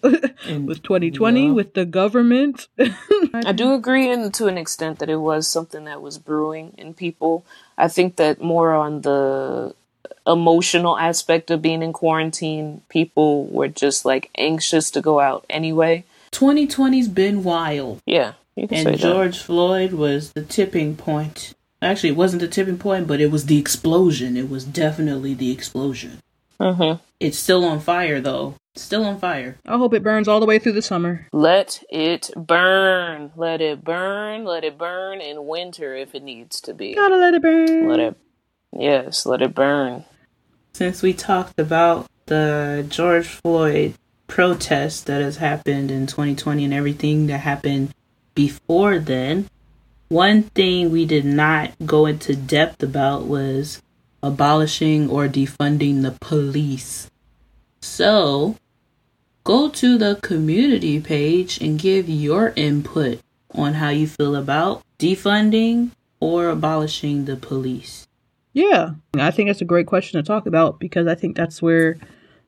And- 0.48 0.68
with 0.68 0.82
2020, 0.82 1.46
yeah. 1.46 1.52
with 1.52 1.76
the 1.76 1.86
government. 1.86 2.68
I 3.34 3.52
do 3.52 3.74
agree 3.74 4.10
in, 4.10 4.32
to 4.32 4.48
an 4.48 4.58
extent 4.58 4.98
that 5.00 5.10
it 5.10 5.18
was 5.18 5.48
something 5.48 5.86
that 5.86 6.02
was 6.02 6.18
brewing 6.18 6.74
in 6.80 6.96
people. 6.96 7.46
I 7.78 7.88
think 7.90 8.16
that 8.16 8.42
more 8.42 8.74
on 8.74 9.02
the 9.02 9.76
emotional 10.26 10.98
aspect 10.98 11.52
of 11.52 11.62
being 11.62 11.82
in 11.84 11.94
quarantine, 11.94 12.82
people 12.90 13.46
were 13.46 13.68
just 13.68 14.06
like 14.06 14.30
anxious 14.38 14.92
to 14.92 15.02
go 15.02 15.20
out 15.20 15.46
anyway. 15.50 16.04
2020's 16.32 17.08
been 17.08 17.44
wild. 17.44 18.02
Yeah, 18.06 18.34
you 18.56 18.68
can 18.68 18.78
And 18.78 18.86
say 18.86 18.92
that. 18.92 19.00
George 19.00 19.40
Floyd 19.40 19.94
was 19.94 20.32
the 20.34 20.44
tipping 20.44 20.96
point. 20.96 21.54
Actually, 21.82 22.10
it 22.10 22.16
wasn't 22.16 22.42
the 22.42 22.48
tipping 22.48 22.78
point, 22.78 23.08
but 23.08 23.20
it 23.22 23.30
was 23.32 23.46
the 23.46 23.60
explosion. 23.60 24.38
It 24.38 24.50
was 24.50 24.64
definitely 24.64 25.34
the 25.34 25.52
explosion. 25.52 26.20
hmm 26.60 26.94
It's 27.20 27.38
still 27.38 27.66
on 27.66 27.80
fire, 27.82 28.22
though. 28.22 28.56
Still 28.76 29.04
on 29.06 29.20
fire. 29.20 29.58
I 29.68 29.78
hope 29.78 29.94
it 29.94 30.02
burns 30.02 30.28
all 30.28 30.40
the 30.40 30.48
way 30.48 30.58
through 30.58 30.72
the 30.72 30.82
summer. 30.82 31.28
Let 31.32 31.84
it 31.92 32.32
burn. 32.36 33.32
Let 33.36 33.62
it 33.62 33.84
burn. 33.84 34.46
Let 34.46 34.64
it 34.64 34.80
burn 34.80 35.22
in 35.22 35.46
winter 35.46 35.94
if 35.96 36.16
it 36.16 36.24
needs 36.24 36.60
to 36.62 36.74
be. 36.74 36.96
Gotta 36.96 37.18
let 37.18 37.36
it 37.36 37.42
burn. 37.44 37.88
Let 37.88 38.00
it. 38.00 38.16
Yes, 38.78 39.26
let 39.26 39.42
it 39.42 39.54
burn. 39.54 40.06
Since 40.74 41.02
we 41.02 41.14
talked 41.14 41.60
about 41.60 42.08
the 42.26 42.86
George 42.90 43.28
Floyd 43.28 43.94
protest 44.28 45.06
that 45.06 45.22
has 45.22 45.38
happened 45.38 45.92
in 45.92 46.08
2020 46.08 46.66
and 46.66 46.74
everything 46.74 47.28
that 47.28 47.40
happened 47.40 47.94
before 48.34 48.98
then, 48.98 49.48
one 50.10 50.44
thing 50.44 50.92
we 50.92 51.06
did 51.06 51.26
not 51.26 51.72
go 51.86 52.06
into 52.06 52.36
depth 52.36 52.82
about 52.82 53.26
was 53.26 53.82
abolishing 54.24 55.10
or 55.10 55.28
defunding 55.28 56.02
the 56.02 56.16
police. 56.22 57.12
So, 57.82 58.56
go 59.44 59.70
to 59.70 59.98
the 59.98 60.20
community 60.22 61.00
page 61.00 61.60
and 61.62 61.78
give 61.78 62.10
your 62.10 62.54
input 62.56 63.20
on 63.54 63.76
how 63.76 63.90
you 63.90 64.08
feel 64.08 64.36
about 64.36 64.82
defunding 64.98 65.92
or 66.20 66.48
abolishing 66.50 67.26
the 67.26 67.36
police. 67.36 68.08
Yeah, 68.54 68.92
I 69.16 69.32
think 69.32 69.50
that's 69.50 69.62
a 69.62 69.66
great 69.66 69.88
question 69.88 70.22
to 70.22 70.28
talk 70.28 70.46
about 70.46 70.80
because 70.80 71.08
I 71.08 71.16
think 71.16 71.36
that's 71.36 71.62
where 71.62 71.98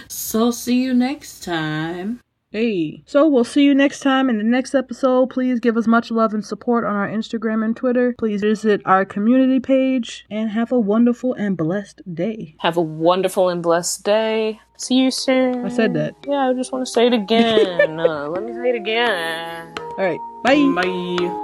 So 0.08 0.50
see 0.50 0.82
you 0.82 0.94
next 0.94 1.44
time. 1.44 2.20
Hey. 2.52 3.02
So 3.06 3.28
we'll 3.28 3.44
see 3.44 3.64
you 3.64 3.74
next 3.74 4.00
time 4.00 4.30
in 4.30 4.38
the 4.38 4.44
next 4.44 4.74
episode. 4.74 5.30
Please 5.30 5.60
give 5.60 5.76
us 5.76 5.86
much 5.86 6.10
love 6.10 6.32
and 6.32 6.44
support 6.44 6.84
on 6.84 6.94
our 6.94 7.08
Instagram 7.08 7.64
and 7.64 7.76
Twitter. 7.76 8.14
Please 8.18 8.40
visit 8.40 8.80
our 8.84 9.04
community 9.04 9.60
page 9.60 10.24
and 10.30 10.48
have 10.50 10.72
a 10.72 10.78
wonderful 10.78 11.34
and 11.34 11.56
blessed 11.56 12.00
day. 12.14 12.54
Have 12.60 12.76
a 12.76 12.82
wonderful 12.82 13.48
and 13.48 13.62
blessed 13.62 14.04
day. 14.04 14.60
See 14.78 14.94
you 14.94 15.10
soon. 15.10 15.66
I 15.66 15.68
said 15.68 15.94
that. 15.94 16.14
Yeah, 16.26 16.48
I 16.48 16.54
just 16.54 16.72
want 16.72 16.86
to 16.86 16.90
say 16.90 17.08
it 17.08 17.12
again. 17.12 18.00
uh, 18.00 18.28
let 18.28 18.44
me 18.44 18.54
say 18.54 18.70
it 18.70 18.76
again. 18.76 19.74
All 19.78 19.96
right. 19.98 20.18
Bye. 20.42 20.82
Bye. 20.82 21.42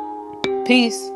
Peace. 0.65 1.11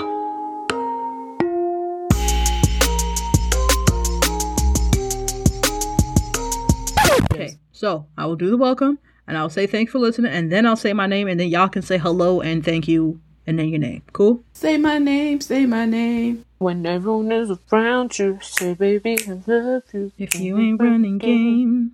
Okay. 7.33 7.59
So 7.73 8.07
I 8.17 8.27
will 8.27 8.37
do 8.37 8.51
the 8.51 8.57
welcome 8.57 8.99
and 9.27 9.37
I'll 9.37 9.51
say 9.51 9.67
thanks 9.67 9.93
for 9.93 9.99
listening 9.99 10.33
and 10.33 10.51
then 10.51 10.67
I'll 10.67 10.77
say 10.77 10.93
my 10.93 11.07
name 11.07 11.29
and 11.29 11.39
then 11.39 11.49
y'all 11.49 11.69
can 11.69 11.83
say 11.83 11.99
hello 11.99 12.41
and 12.41 12.65
thank 12.65 12.89
you 12.89 13.21
and 13.47 13.59
then 13.59 13.69
your 13.69 13.79
name. 13.79 14.03
Cool? 14.13 14.43
Say 14.53 14.77
my 14.77 14.99
name, 14.99 15.41
say 15.41 15.67
my 15.67 15.85
name. 15.87 16.45
When 16.59 16.87
everyone 16.87 17.31
is 17.33 17.51
around 17.71 18.19
you, 18.19 18.39
say, 18.43 18.75
baby, 18.75 19.19
I 19.29 19.41
love 19.47 19.83
you. 19.93 20.11
If 20.19 20.35
you 20.41 20.59
ain't 20.59 20.81
running 20.81 21.19
game. 21.19 21.93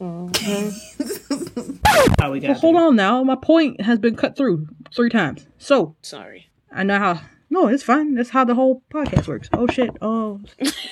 Mhm. 0.00 1.78
How 2.18 2.32
we 2.32 2.40
got 2.40 2.56
Hold 2.56 2.76
on 2.76 2.96
now. 2.96 3.22
My 3.22 3.34
point 3.36 3.82
has 3.82 3.98
been 3.98 4.16
cut 4.16 4.36
through 4.36 4.66
three 4.94 5.10
times. 5.10 5.46
So 5.58 5.96
Sorry. 6.00 6.49
I 6.72 6.82
know 6.84 6.98
how. 6.98 7.20
No, 7.52 7.66
it's 7.66 7.82
fine. 7.82 8.14
That's 8.14 8.30
how 8.30 8.44
the 8.44 8.54
whole 8.54 8.82
podcast 8.92 9.26
works. 9.26 9.48
Oh 9.52 9.66
shit. 9.66 9.90
Oh. 10.00 10.40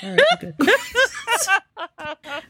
All 0.02 0.10
right. 0.10 0.20
Okay. 0.34 0.52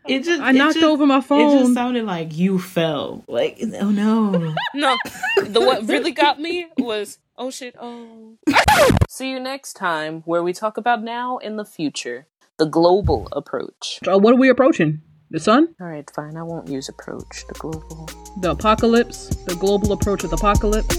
It 0.06 0.24
just 0.24 0.40
I 0.40 0.52
knocked 0.52 0.74
just- 0.74 0.84
over 0.84 1.04
my 1.04 1.20
phone. 1.20 1.56
It 1.56 1.60
just 1.60 1.74
sounded 1.74 2.04
like 2.06 2.34
you 2.36 2.58
fell. 2.58 3.24
Like 3.28 3.58
oh 3.80 3.90
no. 3.90 4.54
No, 4.74 4.96
the 5.36 5.60
what 5.60 5.86
really 5.86 6.12
got 6.12 6.40
me 6.40 6.66
was 6.78 7.18
oh 7.36 7.50
shit, 7.50 7.74
oh. 7.78 8.38
See 9.08 9.30
you 9.30 9.38
next 9.40 9.74
time 9.74 10.22
where 10.24 10.42
we 10.42 10.52
talk 10.54 10.78
about 10.78 11.02
now 11.02 11.38
and 11.38 11.58
the 11.58 11.64
future, 11.64 12.26
the 12.56 12.64
global 12.66 13.28
approach. 13.32 14.00
So 14.04 14.16
what 14.16 14.32
are 14.32 14.38
we 14.38 14.48
approaching? 14.48 15.02
The 15.30 15.40
sun? 15.40 15.74
All 15.78 15.86
right, 15.86 16.10
fine. 16.14 16.36
I 16.38 16.42
won't 16.42 16.68
use 16.68 16.88
approach. 16.88 17.44
The 17.48 17.54
global. 17.54 18.08
The 18.40 18.52
apocalypse? 18.52 19.28
The 19.44 19.56
global 19.56 19.92
approach 19.92 20.24
of 20.24 20.30
the 20.30 20.36
apocalypse? 20.36 20.96